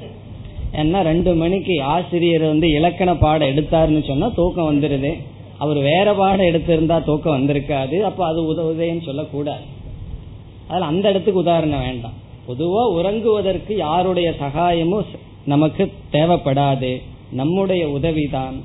ஏன்னா 0.73 1.01
ரெண்டு 1.01 1.33
மணிக்கு 1.35 1.81
ஆசிரியர் 1.81 2.41
வந்து 2.41 2.69
இலக்கண 2.69 3.15
பாடம் 3.15 3.49
எடுத்தாருன்னு 3.49 4.07
சொன்னா 4.07 4.27
தூக்கம் 4.27 4.69
வந்துருது. 4.71 5.13
அவர் 5.57 5.77
வேற 5.77 6.13
பாடம் 6.13 6.45
எடுத்திருந்தா 6.45 7.03
தூக்கம் 7.03 7.37
வந்திருக்காது. 7.37 7.99
அப்ப 7.99 8.25
அது 8.25 8.41
உதவுதேன்னு 8.53 9.03
சொல்லக்கூடாது. 9.05 9.79
அதில் 10.71 10.87
அந்த 10.87 11.09
இடத்துக்கு 11.09 11.39
உதாரணம் 11.39 11.81
வேண்டாம். 11.81 12.17
பொதுவா 12.47 12.83
உறங்குவதற்கு 12.99 13.77
யாருடைய 13.77 14.33
சகாயமும் 14.39 15.05
நமக்கு 15.45 15.91
தேவைப்படாது. 16.11 17.01
நம்முடைய 17.31 17.89
உதவிதான். 17.89 18.57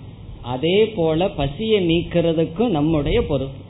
அதே 0.43 0.87
போல 0.87 1.29
பசியை 1.29 1.89
நீக்கிறதுக்கும் 1.89 2.69
நம்முடைய 2.69 3.27
பொறுப்பு. 3.27 3.65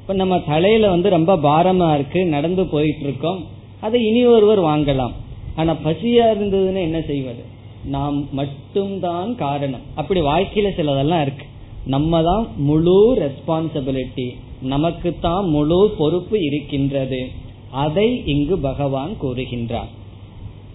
இப்ப 0.00 0.12
நம்ம 0.12 0.38
தலையில 0.38 0.90
வந்து 0.90 1.10
ரொம்ப 1.10 1.36
பாரமா 1.36 1.94
இருக்கு 1.94 2.26
நடந்து 2.26 2.66
போயிட்டு 2.66 3.02
இருக்கோம் 3.02 3.44
அதை 3.80 4.06
இனி 4.06 4.26
ஒருவர் 4.26 4.60
வாங்கலாம். 4.60 5.12
ஆனா 5.56 5.72
பசியா 5.72 6.26
இருந்ததுன்னு 6.34 6.80
என்ன 6.80 7.00
செய்வது? 7.00 7.42
நாம் 7.84 8.28
மட்டும்தான் 8.32 9.34
காரணம். 9.34 9.80
அப்படி 9.94 10.20
வாழ்க்கையில 10.20 10.68
சிலதெல்லாம் 10.76 11.22
இருக்கு. 11.22 11.46
நம்ம 11.86 12.22
தான் 12.22 12.46
முழு 12.56 12.96
ரெஸ்பான்சிபிலிட்டி 13.14 14.26
நமக்கு 14.62 15.16
தான் 15.20 15.44
முழு 15.44 15.94
பொறுப்பு 15.98 16.44
இருக்கின்றது. 16.44 17.46
அதை 17.70 18.22
இங்கு 18.26 18.58
பகவான் 18.58 19.12
கூறுகின்றார். 19.22 19.90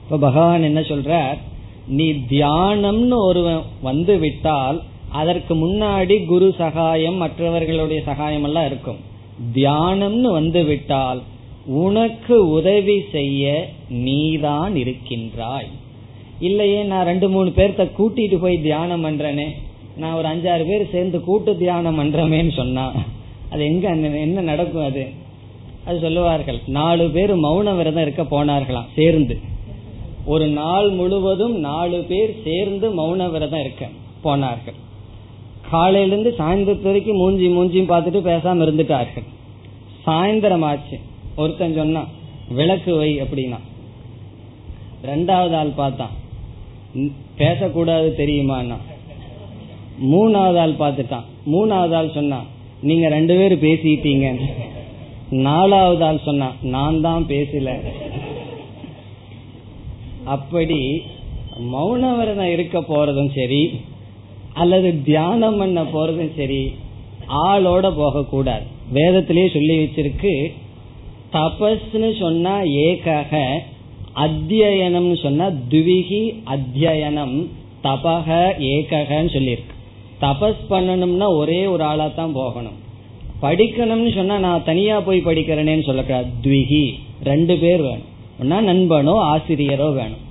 இப்ப 0.04 0.18
பகவான் 0.18 0.64
என்ன 0.64 0.80
சொல்றார்? 0.80 1.38
நீ 1.88 2.12
தியானம்னு 2.12 3.16
ஒருவன் 3.16 3.62
வந்து 3.82 4.18
விட்டால் 4.18 4.82
அதற்கு 5.10 5.56
முன்னாடி 5.56 6.26
குரு 6.26 6.54
சகாயம் 6.58 7.16
மற்றவர்களுடைய 7.16 8.02
சகாயம் 8.02 8.44
எல்லாம் 8.44 8.66
இருக்கும். 8.66 8.98
தியானம்னு 9.54 10.32
வந்து 10.32 10.64
விட்டால் 10.64 11.22
உனக்கு 11.66 12.50
உதவி 12.50 13.02
செய்ய 13.12 13.70
நீதான் 13.90 14.76
இருக்கின்றாய். 14.76 15.68
இல்லையே 16.40 16.84
நான் 16.84 17.06
ரெண்டு 17.06 17.30
மூணு 17.30 17.54
பேர்த்த 17.56 17.90
கூட்டிட்டு 17.98 18.38
போய் 18.38 18.62
தியானம் 18.62 19.06
பண்றேனே. 19.06 19.48
நான் 19.98 20.14
ஒரு 20.14 20.28
அஞ்சாறு 20.28 20.68
பேர் 20.68 20.92
சேர்ந்து 20.92 21.24
கூட்டு 21.24 21.58
தியானம் 21.58 22.00
பண்றமேன்னு 22.00 22.52
சொன்னா 22.52 22.92
அது 23.52 23.66
எங்க 23.66 23.90
என்ன 23.90 24.42
நடக்கும் 24.42 24.86
அது? 24.86 25.22
அது 25.86 26.00
சொல்லுவார்கள். 26.00 26.60
நாலு 26.68 27.10
பேர் 27.10 27.38
மௌன 27.38 27.76
விரதம் 27.76 28.02
இருக்க 28.02 28.24
போனார்களாம் 28.24 28.92
சேர்ந்து. 28.96 29.40
ஒரு 30.26 30.48
நாள் 30.48 30.90
முழுவதும் 30.90 31.56
நாலு 31.60 32.06
பேர் 32.10 32.42
சேர்ந்து 32.44 32.90
மௌன 33.00 33.32
விரதம் 33.32 33.60
இருக்க 33.60 33.88
போனார்கள். 34.22 34.74
காலையிலிருந்து 35.70 36.36
சாயந்தரத்து 36.38 36.82
வரைக்கும் 36.82 37.16
மூஞ்சி 37.16 37.48
மூஞ்சியும் 37.48 37.92
பார்த்துட்டு 37.92 38.22
பேசாம 38.30 38.64
இருந்துட்டார்கள். 38.66 39.28
சாயந்தரம் 40.06 40.66
ஆச்சு 40.66 41.00
ஒருத்தன் 41.36 41.76
சொன்னான் 41.76 42.08
விளக்கு 42.50 42.96
வை 42.96 43.22
அப்படின்னா. 43.22 43.60
ரெண்டாவது 45.06 45.56
ஆள் 45.56 45.70
பார்த்தான். 45.70 46.16
பேசக்கூடாது 47.38 48.14
தெரியுமான்னா? 48.18 48.78
மூணாவது 50.12 50.58
ஆள் 50.58 50.82
பார்த்துட்டான். 50.84 51.28
மூணாவது 51.52 51.96
ஆள் 51.96 52.12
சொன்னான் 52.14 52.46
நீங்க 52.82 53.08
ரெண்டு 53.08 53.36
பேரும் 53.36 53.62
பேசிட்டீங்க 53.62 54.28
நாலாவது 55.38 56.04
ஆள் 56.06 56.26
சொன்னான் 56.26 56.56
நான் 56.62 57.02
தான் 57.02 57.24
பேசல. 57.28 57.70
அப்படி 60.24 61.02
மௌன 61.74 62.48
இருக்க 62.48 62.80
போறதும் 62.80 63.32
சரி 63.36 63.64
அல்லது 64.54 65.02
தியானம் 65.04 65.58
பண்ண 65.58 65.82
போறதும் 65.82 66.36
சரி 66.36 66.74
ஆளோட 67.28 67.96
போக 67.96 68.24
கூடாது 68.24 68.66
வேதத்திலேயே 68.94 69.50
சொல்லி 69.54 69.76
வச்சிருக்கு 69.78 70.34
தபஸ்னு 71.34 72.20
சொன்னா 72.20 72.56
ஏகாக 72.62 73.62
அத்தியனம்னு 74.26 75.18
சொன்னா 75.22 75.46
துவிகி 75.70 76.24
அத்தியனம் 76.56 77.38
தபக 77.84 78.28
ஏகன்னு 78.58 79.32
சொல்லியிருக்கு. 79.36 79.76
தபஸ் 80.22 80.62
பண்ணணும்னா 80.70 81.28
ஒரே 81.38 81.66
ஒரு 81.66 81.84
ஆளா 81.84 82.08
தான் 82.08 82.32
போகணும். 82.32 82.78
படிக்கணும்னு 83.44 84.16
சொன்னா 84.16 84.40
நான் 84.40 84.64
தனியா 84.64 85.00
போய் 85.00 85.26
படிக்கிறேனேன்னு 85.26 85.84
சொல்லக்கூடாது 85.84 86.28
துவிகி. 86.42 86.94
ரெண்டு 87.24 87.58
பேர் 87.58 87.82
வேணும். 87.82 88.12
ஒன்னா 88.42 88.64
நண்பனோ 88.64 89.16
ஆசிரியரோ 89.36 89.94
வேணும். 89.94 90.22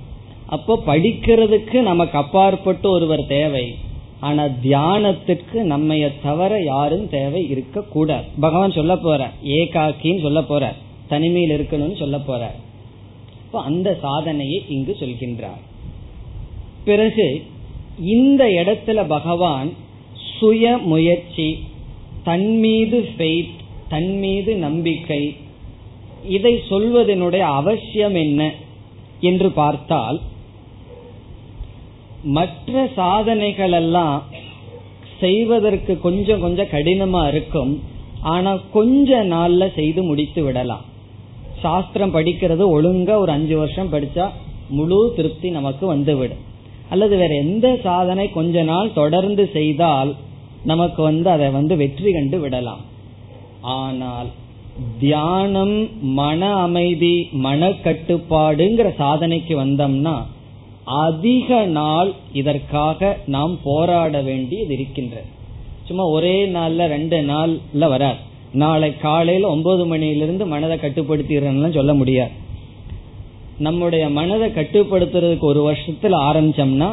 அப்போ 0.45 0.83
படிக்கிறதுக்கு 0.85 1.81
நமக்கு 1.81 2.17
அப்பாற்பட்டு 2.17 2.89
ஒருவர் 2.89 3.25
தேவை. 3.27 3.75
ஆனா 4.19 4.45
தியானத்துக்கு 4.45 5.53
நம்மைய 5.53 6.11
தவிர 6.23 6.61
யாரும் 6.63 7.09
தேவை 7.09 7.49
இருக்க 7.49 7.81
கூடாது. 7.81 8.23
பகவான் 8.39 8.71
சொல்ல 8.71 8.97
போற 8.97 9.31
ஏகாக்கின்னு 9.45 10.21
சொல்ல 10.21 10.41
போற 10.41 10.73
தனிமையில் 11.07 11.59
இருக்கணும்னு 11.59 11.99
சொல்ல 11.99 12.19
போற 12.19 12.51
அந்த 13.51 13.97
சாதனையை 14.01 14.63
இங்கு 14.67 14.97
சொல்கின்றார். 14.99 15.61
பிறகு 16.85 17.43
இந்த 17.99 18.45
இடத்துல 18.45 19.07
பகவான் 19.07 19.73
சுய 20.39 20.77
முயற்சி 20.77 21.59
தன் 22.23 22.59
மீது 22.59 23.09
ஃபெய்த் 23.17 23.59
தன் 23.89 24.19
மீது 24.19 24.55
நம்பிக்கை 24.55 25.35
இதை 26.27 26.53
சொல்வதனுடைய 26.69 27.39
அவசியம் 27.39 28.15
என்ன 28.15 28.51
என்று 29.19 29.51
பார்த்தால் 29.51 30.19
மற்ற 32.23 32.89
சாதனைகள் 32.95 33.71
எல்லாம் 33.71 34.23
செய்வதற்கு 35.19 35.99
கொஞ்சம் 35.99 36.41
கொஞ்சம் 36.41 36.71
கடினமா 36.71 37.27
இருக்கும் 37.27 37.81
ஆனா 38.21 38.51
கொஞ்ச 38.71 39.25
நாள்ல 39.25 39.73
செய்து 39.73 40.03
முடித்து 40.03 40.43
விடலாம். 40.43 40.85
சாஸ்திரம் 41.61 42.15
படிக்கிறது 42.15 42.63
ஒழுங்கா 42.75 43.15
ஒரு 43.15 43.31
அஞ்சு 43.31 43.57
வருஷம் 43.57 43.93
படிச்சா 43.93 44.29
முழு 44.69 45.13
திருப்தி 45.15 45.49
நமக்கு 45.49 45.85
வந்துவிடும். 45.85 46.43
அல்லது 46.89 47.17
வேற 47.17 47.33
எந்த 47.35 47.79
சாதனை 47.83 48.31
கொஞ்ச 48.31 48.63
நாள் 48.63 48.93
தொடர்ந்து 48.93 49.49
செய்தால் 49.53 50.15
நமக்கு 50.71 51.01
வந்து 51.09 51.27
அதை 51.35 51.47
வந்து 51.57 51.73
வெற்றி 51.81 52.11
கண்டு 52.11 52.37
விடலாம். 52.39 52.83
ஆனால் 53.77 54.29
தியானம் 55.01 55.75
மன 56.19 56.41
அமைதி 56.65 57.15
மன 57.45 57.69
கட்டுப்பாடுங்கிற 57.85 58.87
சாதனைக்கு 59.01 59.53
வந்தோம்னா 59.63 60.15
அதிக 61.03 61.59
நாள் 61.77 62.11
இதற்காக 62.41 63.17
நாம் 63.35 63.53
போராட 63.67 64.21
வேண்டியது 64.29 64.73
இருக்கின்றது. 64.77 65.27
சும்மா 65.87 66.05
ஒரே 66.15 66.35
நாள்ல 66.55 66.87
ரெண்டு 66.95 67.17
நாள்ல 67.31 67.89
வராது 67.93 68.19
நாளை 68.61 68.89
காலையில 69.03 69.51
ஒன்பது 69.55 69.83
மணியிலிருந்து 69.91 70.45
மனதை 70.53 70.75
கட்டுப்படுத்திடுறேன்னு 70.81 71.77
சொல்ல 71.77 71.93
முடியாது. 72.01 72.33
நம்முடைய 73.67 74.03
மனதை 74.17 74.47
கட்டுப்படுத்துறதுக்கு 74.57 75.45
ஒரு 75.51 75.61
வருஷத்துல 75.67 76.19
ஆரம்பிச்சோம்னா 76.29 76.89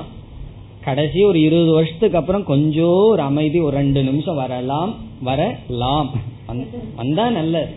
கடைசி 0.84 1.22
ஒரு 1.24 1.40
இருபது 1.40 1.70
வருஷத்துக்கு 1.70 2.18
அப்புறம் 2.18 2.44
கொஞ்சம் 2.44 3.02
ஒரு 3.10 3.22
அமைதி 3.22 3.58
ஒரு 3.58 3.76
ரெண்டு 3.76 4.02
நிமிஷம் 4.02 4.34
வரலாம் 4.34 4.94
வரலாம். 5.22 6.10
வந்தா 6.96 7.30
நல்லது. 7.30 7.72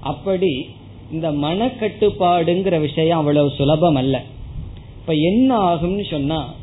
அப்படி 0.00 0.66
இந்த 1.12 1.30
மனக்கட்டுப்பாடுங்கிற 1.32 2.80
விஷயம் 2.80 3.18
அவ்வளவு 3.18 3.50
சுலபம் 3.50 3.94
அல்ல. 3.94 4.22
இப்ப 5.00 5.12
என்ன 5.12 5.74
ஆகும்னு 5.74 6.10
சொன்னா 6.10 6.54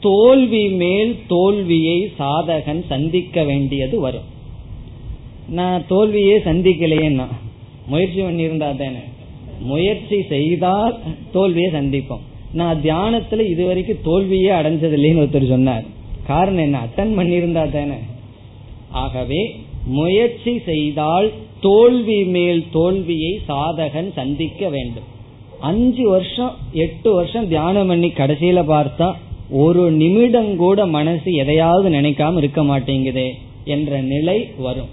தோல்வி 0.00 0.68
மேல் 0.68 1.18
தோல்வியை 1.28 2.12
சாதகன் 2.18 2.86
சந்திக்க 2.86 3.44
வேண்டியது 3.44 4.00
வரும். 4.00 4.28
நான் 5.48 5.86
தோல்வியே 5.86 6.38
சந்திக்கலையேன்னா 6.38 7.26
முயற்சி 7.86 8.20
பண்ணியிருந்தா 8.20 8.58
தானே? 8.58 9.04
முயற்சி 9.60 10.22
செய்தால் 10.28 10.98
தோல்வியை 11.32 11.70
சந்திப்போம். 11.72 12.26
நான் 12.52 12.80
தியானத்துல 12.82 13.50
இதுவரைக்கும் 13.50 14.04
தோல்வியே 14.04 14.50
அடைஞ்சது 14.50 14.94
இல்லைன்னு 14.98 15.22
ஒருத்தர் 15.24 15.48
சொன்னார். 15.48 15.84
காரணம் 16.26 16.62
என்ன? 16.62 16.78
அட்டன் 16.78 17.18
பண்ணியிருந்தா 17.18 17.70
தானே. 17.70 17.98
ஆகவே 18.88 19.60
முயற்சி 19.84 20.58
செய்தால் 20.58 21.32
தோல்வி 21.60 22.24
மேல் 22.24 22.64
தோல்வியை 22.72 23.40
சாதகன் 23.48 24.12
சந்திக்க 24.12 24.68
வேண்டும். 24.68 25.02
அஞ்சு 25.60 26.08
வருஷம் 26.08 26.54
எட்டு 26.72 27.12
வருஷம் 27.12 27.48
தியானம் 27.48 27.86
பண்ணி 27.86 28.08
கடைசியில 28.08 28.64
பார்த்தா 28.64 29.14
ஒரு 29.50 29.90
நிமிடம் 29.90 30.56
கூட 30.56 30.86
மனசு 30.86 31.32
எதையாவது 31.32 31.88
நினைக்காம 31.90 32.36
இருக்க 32.36 32.62
மாட்டேங்குதே 32.62 33.30
என்ற 33.64 34.00
நிலை 34.00 34.48
வரும். 34.58 34.88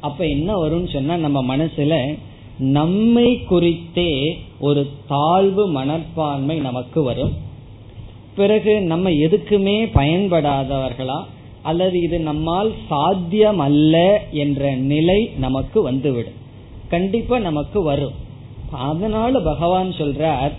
அப்ப 0.00 0.26
என்ன 0.26 0.64
வரும்னு 0.64 0.92
சொன்னா 0.92 1.16
நம்ம 1.16 1.56
மனசுல 1.56 2.18
நம்மை 2.58 3.42
குறித்தே 3.42 4.38
ஒரு 4.60 4.90
தாழ்வு 5.08 5.66
மனப்பான்மை 5.66 6.58
நமக்கு 6.58 7.02
வரும். 7.02 7.32
பிறகு 8.36 8.80
நம்ம 8.80 9.10
எதுக்குமே 9.10 9.86
பயன்படாதவர்களா? 9.94 11.24
அல்லது 11.62 12.00
இது 12.00 12.20
நம்மால் 12.20 12.72
சாத்தியம் 12.88 13.58
அல்ல 13.58 14.22
என்ற 14.30 14.74
நிலை 14.74 15.30
நமக்கு 15.38 15.82
வந்துவிடும். 15.82 16.44
கண்டிப்பா 16.88 17.38
நமக்கு 17.38 17.82
வரும். 17.82 18.12
அதனால 18.70 19.40
பகவான் 19.40 19.90
சொல்றார் 19.90 20.52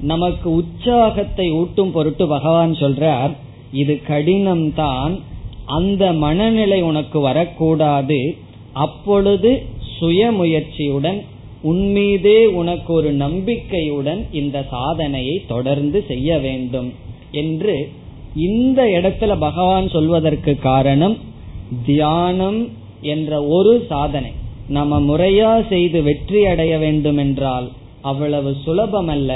நமக்கு 0.00 0.50
உற்சாகத்தை 0.50 1.52
ஊட்டும் 1.52 1.90
பொருட்டு 1.90 2.28
பகவான் 2.28 2.72
சொல்றார் 2.72 3.36
இது 3.72 4.00
கடினம்தான் 4.08 5.20
அந்த 5.66 6.12
மனநிலை 6.12 6.82
உனக்கு 6.82 7.20
வரக்கூடாது 7.20 8.36
அப்பொழுது 8.72 9.66
சுயமுயற்சியுடன் 10.00 11.24
உன்மீதே 11.62 12.44
உனக்கு 12.44 12.92
ஒரு 12.92 13.12
நம்பிக்கையுடன் 13.12 14.26
இந்த 14.32 14.66
சாதனையை 14.70 15.42
தொடர்ந்து 15.48 16.04
செய்ய 16.08 16.38
வேண்டும் 16.38 16.92
என்று 17.30 17.90
இந்த 18.36 18.84
இடத்துல 18.84 19.38
பகவான் 19.38 19.88
சொல்வதற்கு 19.88 20.58
காரணம் 20.58 21.16
தியானம் 21.86 22.68
என்ற 23.00 23.44
ஒரு 23.44 23.86
சாதனை. 23.88 24.30
நம்ம 24.68 25.00
முறையா 25.00 25.68
செய்து 25.68 26.02
வெற்றி 26.02 26.46
அடைய 26.46 26.78
வேண்டும் 26.78 27.16
என்றால் 27.16 27.70
அவ்வளவு 28.00 28.56
சுலபமல்ல. 28.66 29.32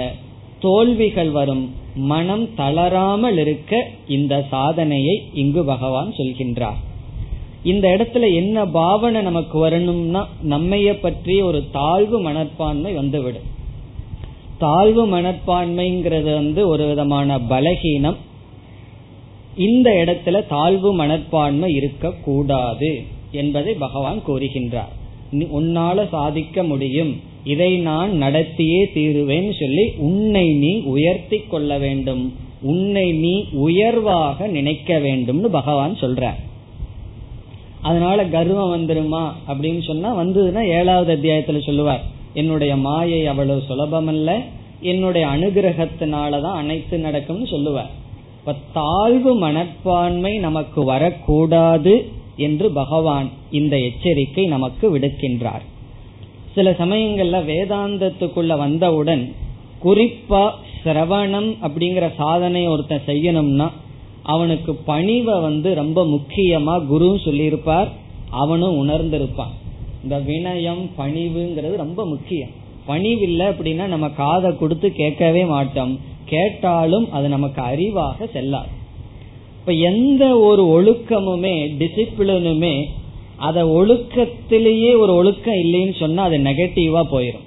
தோல்விகள் 0.60 1.30
வரும். 1.30 1.74
மனம் 1.94 2.54
தளராமல் 2.54 3.38
இருக்க 3.38 3.88
இந்த 4.08 4.46
சாதனையை 4.50 5.22
இங்கு 5.34 5.64
பகவான் 5.64 6.12
சொல்கின்றார். 6.18 6.80
இந்த 7.64 7.88
இடத்துல 7.88 8.34
என்ன 8.34 8.66
பாவனை 8.66 9.22
நமக்கு 9.22 9.58
வரணும்னா 9.58 10.28
நம்மைய 10.48 10.92
பற்றி 11.00 11.40
ஒரு 11.40 11.64
தாழ்வு 11.72 12.20
மனப்பான்மை 12.20 12.92
வந்துவிடும். 12.92 13.48
தாழ்வு 14.58 15.06
மனப்பான்மைங்கிறது 15.06 16.34
வந்து 16.34 16.68
ஒரு 16.68 16.86
விதமான 16.86 17.38
பலகீனம். 17.38 18.16
இந்த 19.56 19.90
இடத்துல 19.90 20.46
தாழ்வு 20.46 20.94
மனப்பான்மை 20.94 21.74
இருக்கக்கூடாது 21.74 23.02
என்பதை 23.30 23.74
பகவான் 23.74 24.20
கூறுகின்றார். 24.28 24.92
உன்னால 25.32 26.08
சாதிக்க 26.08 26.62
முடியும். 26.62 27.20
இதை 27.44 27.76
நான் 27.76 28.22
நடத்தியே 28.22 28.84
தீருவேன் 28.94 29.52
சொல்லி 29.52 29.92
உன்னை 29.98 30.52
நீ 30.54 30.80
உயர்த்தி 30.80 31.38
கொள்ள 31.38 31.78
வேண்டும். 31.78 32.34
உன்னை 32.62 33.12
நீ 33.12 33.44
உயர்வாக 33.52 34.46
நினைக்க 34.46 34.98
வேண்டும்னு 34.98 35.48
பகவான் 35.48 35.96
சொல்றார். 36.00 36.40
அதனால 37.84 38.18
கர்வம் 38.24 38.72
வந்துருமா 38.74 39.24
அப்படின்னு 39.48 39.82
சொன்னா 39.82 40.10
வந்ததுன்னா 40.18 40.62
ஏழாவது 40.78 41.12
அத்தியாயத்துல 41.14 41.60
சொல்லுவார் 41.62 42.04
என்னுடைய 42.34 42.76
மாயை 42.76 43.26
அவ்வளவு 43.26 43.62
சுலபமல்ல 43.68 44.30
என்னுடைய 44.80 45.24
அனுகிரகத்தினாலதான் 45.26 46.58
அனைத்து 46.62 46.96
நடக்கும்னு 46.98 47.46
சொல்லுவார். 47.46 47.90
இப்ப 48.38 48.54
தாழ்வு 48.72 49.32
மனப்பான்மை 49.34 50.32
நமக்கு 50.38 50.80
வரக்கூடாது 50.84 51.94
என்று 52.36 52.66
பகவான் 52.70 53.28
இந்த 53.50 53.74
எச்சரிக்கை 53.78 54.44
நமக்கு 54.46 54.86
விடுக்கின்றார். 54.98 55.64
சில 56.54 56.70
சமயங்கள்ல 56.70 57.38
வேதாந்தத்துக்குள்ள 57.50 58.52
வந்தவுடன் 58.58 59.24
குறிப்பா 59.84 60.44
சிரவணம் 60.84 61.50
அப்படிங்கிற 61.62 62.06
சாதனை 62.16 62.62
ஒருத்தன் 62.66 63.06
செய்யணும்னா 63.06 63.68
அவனுக்கு 64.24 64.72
பணிவை 64.86 65.40
வந்து 65.40 65.74
ரொம்ப 65.74 66.04
முக்கியமா 66.04 66.86
குரு 66.86 67.18
சொல்லியிருப்பார். 67.24 67.92
அவனும் 68.30 68.76
உணர்ந்திருப்பான். 68.78 69.54
இந்த 70.02 70.18
வினயம் 70.18 70.84
பணிவுங்கிறது 70.98 71.76
ரொம்ப 71.76 72.06
முக்கியம். 72.06 72.52
பணிவில்லை 72.88 73.46
அப்படின்னா 73.52 73.86
நம்ம 73.86 74.08
காதை 74.08 74.56
கொடுத்து 74.56 74.92
கேட்கவே 74.92 75.44
மாட்டோம். 75.44 76.00
கேட்டாலும் 76.24 77.12
அது 77.12 77.28
நமக்கு 77.28 77.62
அறிவாக 77.62 78.30
செல்லாது. 78.32 78.72
இப்ப 79.60 79.72
எந்த 79.72 80.38
ஒரு 80.38 80.64
ஒழுக்கமுமே 80.76 81.54
டிசிப்ளினுமே 81.78 82.84
அத 83.36 83.64
ஒழுக்கத்திலேயே 83.64 84.98
ஒரு 84.98 85.14
ஒழுக்கம் 85.14 85.54
இல்லைன்னு 85.54 85.98
சொன்னா 85.98 86.22
அது 86.22 86.38
நெகட்டிவா 86.38 87.02
போயிடும் 87.12 87.46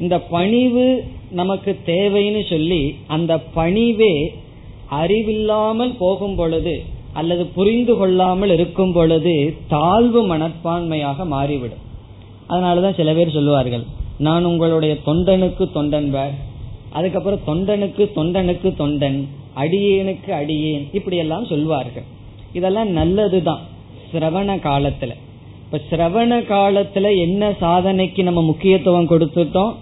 இந்த 0.00 0.20
பணிவு 0.20 1.04
நமக்கு 1.30 1.78
தேவைன்னு 1.86 2.42
சொல்லி 2.50 2.94
அந்த 3.06 3.32
பணிவே 3.56 4.14
அறிவில்லாமல் 4.88 5.94
போகும் 5.98 6.34
பொழுது 6.34 6.82
அல்லது 7.12 7.46
புரிந்து 7.46 7.96
கொள்ளாமல் 7.96 8.50
இருக்கும் 8.50 8.92
பொழுது 8.92 9.54
தாழ்வு 9.68 10.36
மனப்பான்மையாக 10.36 11.26
மாறிவிடும். 11.26 11.84
அதனாலதான் 12.48 12.94
சில 12.94 13.12
பேர் 13.14 13.30
சொல்லுவார்கள் 13.30 13.84
நான் 14.18 14.44
உங்களுடைய 14.44 14.96
தொண்டனுக்கு 15.06 15.64
தொண்டன் 15.74 16.30
அதுக்கப்புறம் 16.92 17.46
தொண்டனுக்கு 17.46 18.02
தொண்டனுக்கு 18.14 18.68
தொண்டன் 18.78 19.24
அடியேனுக்கு 19.56 20.30
அடியேன் 20.30 20.88
இப்படி 20.92 21.16
எல்லாம் 21.16 21.44
சொல்வார்கள். 21.44 22.04
இதெல்லாம் 22.52 22.90
நல்லதுதான் 22.90 23.62
சிரவண 24.12 24.56
காலத்துல. 24.68 25.12
இப்ப 25.64 25.80
சிரவண 25.90 26.38
காலத்துல 26.50 27.18
என்ன 27.18 27.50
சாதனைக்கு 27.60 28.22
நம்ம 28.22 28.42
முக்கியத்துவம் 28.42 29.08
கொடுத்துட்டோம்? 29.08 29.74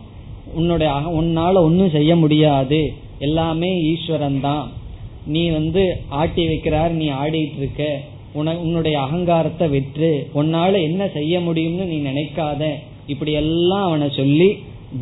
உன்னுடைய 0.55 0.93
உன்னால 0.93 1.55
ஒன்னும் 1.55 1.91
செய்ய 1.91 2.17
முடியாது. 2.17 2.93
எல்லாமே 3.19 3.83
ஈஸ்வரன் 3.83 4.41
தான் 4.41 4.71
நீ 5.27 5.43
வந்து 5.49 5.83
ஆட்டி 6.09 6.43
வைக்கிறார் 6.47 6.93
நீ 7.01 7.07
ஆடிட்டு 7.23 7.59
இருக்க. 7.59 7.85
உன 8.33 8.55
உன்னுடைய 8.59 8.97
அகங்காரத்தை 9.01 9.67
விற்று 9.69 10.29
உன்னால 10.35 10.73
என்ன 10.83 11.03
செய்ய 11.09 11.41
முடியும்னு 11.41 11.85
நீ 11.93 11.99
நினைக்காத. 12.11 12.63
இப்படி 13.07 13.33
எல்லாம் 13.33 13.85
அவனை 13.85 14.09
சொல்லி 14.11 14.49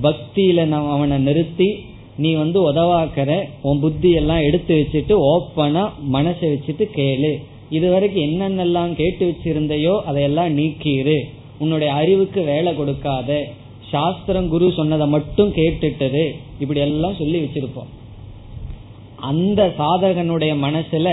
பக்தியில 0.02 0.64
நான் 0.64 0.90
அவனை 0.90 1.18
நிறுத்தி 1.18 1.68
நீ 2.16 2.30
வந்து 2.34 2.58
உதவாக்கிற 2.70 3.30
உன் 3.62 3.80
புத்தி 3.80 4.10
எல்லாம் 4.10 4.42
எடுத்து 4.42 4.74
வச்சுட்டு 4.80 5.14
ஓப்பனா 5.32 5.84
மனசை 6.12 6.46
வச்சுட்டு 6.52 6.86
கேளு. 6.96 7.32
இது 7.70 7.90
வரைக்கும் 7.90 8.26
என்னென்னலாம் 8.28 8.92
கேட்டு 8.94 9.24
வச்சிருந்தையோ 9.30 9.94
அதையெல்லாம் 10.08 10.56
நீக்கிரு 10.58 11.18
உன்னுடைய 11.58 11.92
அறிவுக்கு 11.92 12.42
வேலை 12.42 12.76
கொடுக்காத. 12.76 13.48
சாஸ்திரம் 13.90 14.48
குரு 14.48 14.72
சொன்னதை 14.72 15.06
மட்டும் 15.06 15.52
கேட்டுட்டது. 15.52 16.24
இப்படி 16.58 16.80
எல்லாம் 16.80 17.18
சொல்லி 17.18 17.40
வச்சிருப்போம். 17.40 17.90
அந்த 19.30 19.60
சாதகனுடைய 19.78 20.52
மனசுல 20.66 21.08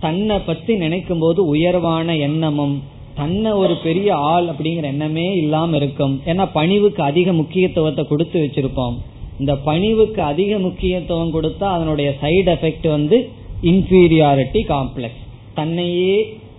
தன்னை 0.00 0.36
பத்தி 0.38 0.72
நினைக்கும் 0.76 1.18
போது 1.18 1.40
உயர்வான 1.54 2.16
எண்ணமும் 2.26 2.76
தன்னை 3.14 3.50
ஒரு 3.60 3.74
பெரிய 3.84 4.08
ஆள் 4.32 4.46
அப்படிங்கிற 4.50 4.86
எண்ணமே 4.94 5.24
இல்லாம 5.34 5.76
இருக்கும். 5.76 6.14
ஏன்னா 6.26 6.44
பணிவுக்கு 6.52 7.00
அதிக 7.02 7.32
முக்கியத்துவத்தை 7.32 8.02
கொடுத்து 8.06 8.38
வச்சிருப்போம். 8.44 8.96
இந்த 9.38 9.52
பணிவுக்கு 9.68 10.20
அதிக 10.22 10.52
முக்கியத்துவம் 10.58 11.34
கொடுத்தா 11.36 11.66
அதனுடைய 11.76 12.10
சைடு 12.22 12.50
எஃபெக்ட் 12.54 12.88
வந்து 12.88 13.18
இன்ஃபீரியாரிட்டி 13.62 14.60
காம்ப்ளெக்ஸ் 14.72 15.24
தன்னையே 15.54 16.16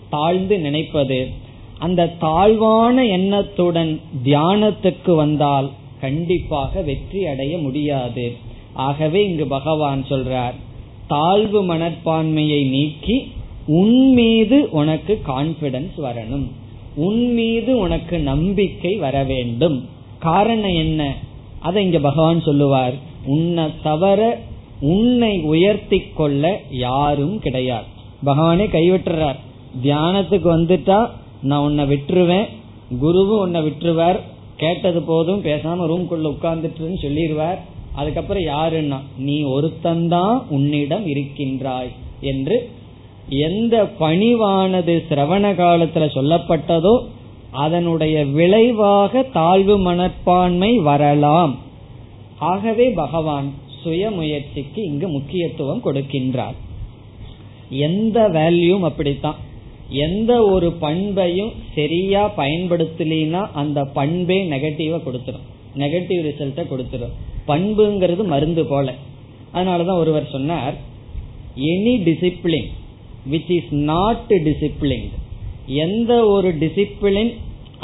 தாழ்ந்து 0.10 0.56
நினைப்பது. 0.60 1.20
அந்த 1.86 2.08
தாழ்வான 2.26 3.06
எண்ணத்துடன் 3.18 3.92
தியானத்துக்கு 4.24 5.12
வந்தால் 5.16 5.68
கண்டிப்பாக 6.02 6.82
வெற்றி 6.90 7.22
அடைய 7.26 7.54
முடியாது. 7.58 8.26
ஆகவே 8.88 9.20
இங்கு 9.30 9.46
பகவான் 9.58 10.02
சொல்றார் 10.10 10.58
தாழ்வு 11.10 11.64
மனப்பான்மையை 11.64 12.70
நீக்கி 12.70 13.32
உன்மீது 13.68 14.68
உனக்கு 14.72 15.22
கான்பிடன்ஸ் 15.28 15.98
வரணும். 15.98 16.48
உன்மீது 16.96 17.78
உனக்கு 17.78 18.20
நம்பிக்கை 18.20 18.96
வர 18.96 19.24
வேண்டும். 19.24 19.88
காரணம் 20.20 20.76
என்ன? 20.76 21.16
அதை 21.60 21.86
இங்க 21.86 22.00
பகவான் 22.00 22.42
சொல்லுவார். 22.42 22.94
உன்னை 23.26 23.66
தவிர 23.84 24.40
உன்னை 24.80 25.40
உயர்த்தி 25.40 26.00
கொள்ள 26.00 26.62
யாரும் 26.72 27.40
கிடையாது. 27.40 27.86
பகவானே 28.26 28.68
கைவிட்டுறார். 28.70 29.40
தியானத்துக்கு 29.84 30.50
வந்துட்டா 30.58 31.10
நான் 31.42 31.62
உன்னை 31.62 31.86
விட்டுருவேன். 31.86 32.48
குருவும் 33.02 33.40
உன்னை 33.40 33.62
விட்டுருவார். 33.62 34.20
கேட்டது 34.58 35.02
போதும் 35.02 35.44
பேசாம 35.44 35.86
ரூம்குள்ள 35.92 36.28
உட்கார்ந்துட்டுன்னு 36.28 36.98
சொல்லிடுவார் 37.02 37.58
அதுக்கப்புறம் 37.96 38.44
யாருன்னா 38.44 39.00
நீ 39.18 39.44
ஒருத்தந்தான் 39.44 40.42
உன்னிடம் 40.50 41.08
இருக்கின்றாய் 41.08 41.90
என்று 42.22 42.70
எந்த 43.30 43.84
பணிவானது 44.00 45.04
சிரவண 45.10 45.54
காலத்துல 45.54 46.10
சொல்லப்பட்டதோ 46.14 47.06
அதனுடைய 47.52 48.26
விளைவாக 48.26 49.22
தாழ்வு 49.24 49.78
மனப்பான்மை 49.78 50.78
வரலாம். 50.78 51.58
ஆகவே 52.40 52.90
பகவான் 52.90 53.54
சுய 53.84 54.12
முயற்சிக்கு 54.12 54.84
இங்கு 54.84 55.08
முக்கியத்துவம் 55.08 55.82
கொடுக்கின்றார். 55.86 56.54
எந்த 57.70 58.30
வேல்யூம் 58.30 58.80
அப்படித்தான். 58.80 59.36
எந்த 59.90 60.46
ஒரு 60.46 60.72
பண்பையும் 60.72 61.52
சரியா 61.76 62.32
பயன்படுத்தலினா 62.38 63.48
அந்த 63.54 63.86
பண்பே 63.86 64.50
நெகட்டிவா 64.50 65.02
கொடுத்துரும். 65.06 65.48
நெகட்டிவ் 65.78 66.28
ரிசல்ட்ட 66.28 66.66
கொடுத்துரும். 66.68 67.16
பண்புங்கிறது 67.52 68.24
மருந்து 68.34 68.66
போல. 68.66 68.96
அதனாலதான் 69.54 70.02
ஒருவர் 70.04 70.34
சொன்னார் 70.36 70.76
any 71.56 71.94
discipline 72.08 72.70
which 73.32 73.52
is 73.58 73.72
not 73.92 74.32
discipline 74.48 75.08
எந்த 75.84 76.12
ஒரு 76.28 76.50
டிசிப்ளின் 76.64 77.32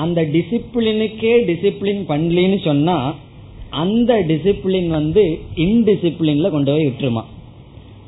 அந்த 0.03 0.21
டிசிப்ளினுக்கே 0.35 1.33
டிசிப்ளின் 1.49 2.01
பண்ணலன்னு 2.11 2.57
சொன்னா 2.63 2.97
அந்த 3.83 4.11
டிசிப்ளின் 4.27 4.87
வந்து 4.87 5.23
இன்டிசிப்ளின்ல 5.55 6.49
கொண்டு 6.49 6.71
போய் 6.71 6.87
விட்டுருமா? 6.87 7.23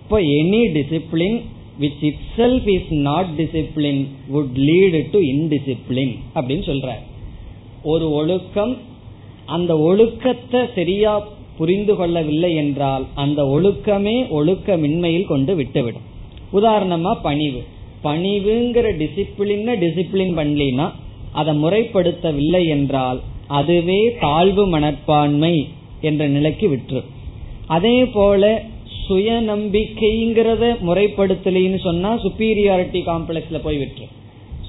இப்போ 0.03 0.17
any 0.19 0.61
discipline 0.77 1.37
which 1.79 2.03
itself 2.37 2.67
is 2.75 2.91
not 3.07 3.31
discipline 3.37 4.01
would 4.33 4.55
lead 4.69 5.01
to 5.11 5.19
indiscipline 5.33 6.13
அப்படின்னு 6.35 6.65
சொல்ற 6.71 6.91
ஒரு 7.83 8.05
ஒழுக்கம் 8.11 8.73
அந்த 9.45 9.73
ஒழுக்கத்தை 9.89 10.61
சரியா 10.75 11.13
புரிந்து 11.57 11.93
கொள்ளவில்லை 11.95 12.51
என்றால் 12.55 13.05
அந்த 13.23 13.41
ஒழுக்கமே 13.55 14.15
ஒழுக்கமின்மையில் 14.37 15.31
கொண்டு 15.31 15.53
விட்டுவிடும். 15.59 16.05
உதாரணமா 16.53 17.11
பணிவு. 17.27 17.61
பணிவுங்கிற 18.03 18.87
டிசிப்ளின் 19.01 19.69
டிசிப்ளின் 19.83 20.33
பண்ணலினா 20.39 20.85
அதை 21.39 21.53
முறைப்படுத்தவில்லை 21.63 22.61
என்றால் 22.75 23.19
அதுவே 23.57 23.99
தாழ்வு 24.19 24.63
மனப்பான்மை 24.67 25.55
என்ற 26.01 26.23
நிலைக்கு 26.27 26.67
விற்று 26.69 26.99
அதே 27.67 27.97
போல 28.15 28.43
சுய 29.05 29.31
நம்பிக்கைங்கிறத 29.49 30.63
முறைப்படுத்தலின்னு 30.87 31.79
சொன்னா 31.87 32.09
சுப்பீரியாரிட்டி 32.23 32.99
காம்ப்ளெக்ஸ்ல 33.09 33.59
போய் 33.63 33.77
விட்டுரு 33.77 34.07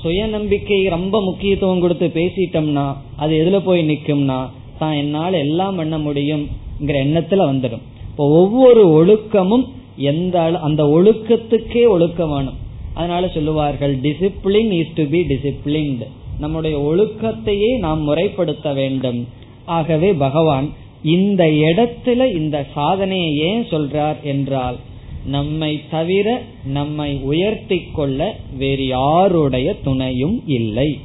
சுய 0.02 0.26
நம்பிக்கை 0.26 0.78
ரொம்ப 0.96 1.16
முக்கியத்துவம் 1.22 1.82
கொடுத்து 1.84 2.06
பேசிட்டோம்னா 2.18 2.86
அது 3.16 3.32
எதுல 3.42 3.58
போய் 3.64 3.82
நிக்கும்னா 3.90 4.38
தான் 4.78 4.96
என்னால் 5.02 5.42
எல்லாம் 5.44 5.78
பண்ண 5.80 5.96
முடியும் 5.98 6.44
எண்ணத்துல 6.86 7.44
வந்துடும். 7.50 7.82
இப்போ 8.10 8.28
ஒவ்வொரு 8.28 8.82
ஒழுக்கமும் 8.88 9.64
எந்த 9.96 10.58
அந்த 10.58 10.84
ஒழுக்கத்துக்கே 10.84 11.88
ஒழுக்கம் 11.88 12.30
வேணும். 12.30 12.54
அதனால 12.94 13.28
சொல்லுவார்கள் 13.28 13.96
discipline 13.96 14.70
is 14.70 14.94
to 14.94 15.04
be 15.04 15.20
disciplined 15.20 16.06
நம்முடைய 16.38 16.78
ஒழுக்கத்தையே 16.78 17.78
நாம் 17.78 18.08
முறைப்படுத்த 18.08 18.74
வேண்டும். 18.74 19.28
ஆகவே 19.64 20.12
பகவான் 20.12 20.72
இந்த 21.02 21.44
இடத்துல 21.44 22.34
இந்த 22.34 22.66
சாதனையை 22.74 23.36
ஏன் 23.36 23.62
சொல்றார் 23.62 24.22
என்றால் 24.22 24.76
நம்மை 25.26 25.80
தவிர 25.90 26.42
நம்மை 26.64 27.16
உயர்த்தி 27.16 27.82
கொள்ள 27.92 28.36
வேறு 28.58 28.86
யாருடைய 28.86 29.76
துணையும் 29.84 30.42
இல்லை. 30.46 30.98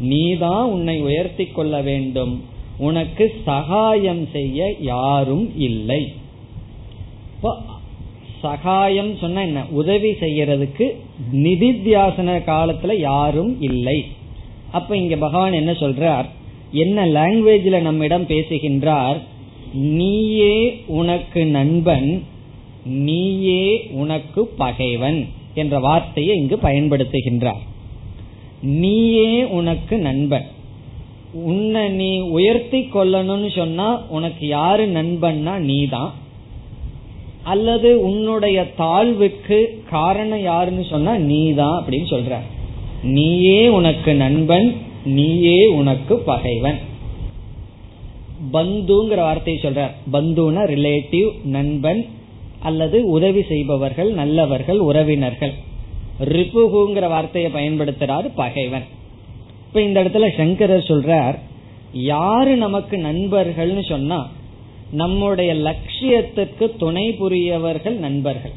நீதான் 0.00 0.70
உன்னை 0.70 1.00
உயர்த்தி 1.00 1.44
கொள்ள 1.44 1.80
வேண்டும். 1.80 2.42
உனக்கு 2.78 3.34
சகாயம் 3.44 4.28
செய்ய 4.32 4.74
யாரும் 4.80 5.58
இல்லை. 5.58 6.12
சகாயம் 8.40 9.16
சொன்ன 9.16 9.42
என்ன? 9.42 9.66
உதவி 9.70 10.10
செய்யறதுக்கு 10.10 10.94
நிதித்தியாசன 11.32 12.36
காலத்துல 12.46 12.98
யாரும் 12.98 13.62
இல்லை. 13.62 14.06
அப்ப 14.72 14.96
இங்க 14.96 15.16
பகவான் 15.16 15.52
என்ன 15.52 15.72
சொல்றார்? 15.72 16.24
என்ன 16.72 17.06
லாங்குவேஜ்ல 17.06 17.80
நம்மிடம் 17.80 18.26
பேசுகின்றார்? 18.26 19.22
நீயே 19.72 20.82
உனக்கு 20.86 21.46
நண்பன் 21.46 22.24
நீயே 22.84 23.88
உனக்கு 23.90 24.46
பகைவன் 24.46 25.28
என்ற 25.54 25.78
வார்த்தையை 25.78 26.36
இங்கு 26.36 26.56
பயன்படுத்துகின்றார். 26.56 27.62
நீயே 28.60 29.44
உனக்கு 29.44 29.98
நண்பன். 29.98 30.46
உன்னை 31.32 31.88
நீ 31.88 32.18
உயர்த்தி 32.18 32.80
கொள்ளணும்னு 32.80 33.56
சொன்னா 33.56 34.02
உனக்கு 34.08 34.46
யாரு 34.46 34.88
நண்பன்னா 34.88 35.56
நீதான். 35.56 36.14
அல்லது 37.42 38.00
உன்னுடைய 38.00 38.66
தாழ்வுக்கு 38.78 39.64
காரணம் 39.90 40.42
யாருன்னு 40.42 40.84
சொன்னா 40.90 41.16
நீதான் 41.16 41.84
அப்படின்னு 41.84 42.10
சொல்ற. 42.10 42.36
நீயே 43.02 43.68
உனக்கு 43.68 44.14
நண்பன் 44.14 44.76
நீயே 45.04 45.66
உனக்கு 45.66 46.16
பகைவன். 46.16 46.78
பந்துங்கிற 48.52 49.16
வார்த்தையை 49.16 49.62
சொல்ற. 49.62 49.90
பந்துனா 50.12 50.62
ரிலேட்டிவ் 50.66 51.30
நண்பன் 51.44 52.06
அல்லது 52.58 53.06
உதவி 53.06 53.42
செய்பவர்கள் 53.42 54.12
நல்லவர்கள் 54.12 54.78
உறவினர்கள். 54.78 55.52
ரிப்புகுங்கிற 56.20 57.08
வார்த்தையை 57.08 57.52
பயன்படுத்துறாரு 57.52 58.30
பகைவன். 58.34 58.96
இப்ப 59.68 59.80
இந்த 59.82 59.98
இடத்துல 60.04 60.36
சங்கரர் 60.36 60.88
சொல்றார் 60.90 61.36
யாரு 61.92 62.56
நமக்கு 62.56 62.96
நண்பர்கள்னு 62.96 63.84
சொன்னா 63.88 64.18
நம்முடைய 64.90 65.50
லட்சியத்துக்கு 65.66 66.66
துணை 66.76 67.04
புரியவர்கள் 67.12 67.96
நண்பர்கள். 67.96 68.54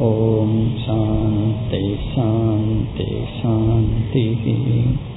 ஓம் 0.00 0.72
சாந்தே 0.86 1.84
சாந்தி 2.14 3.10
சாந்திஹி. 3.38 4.96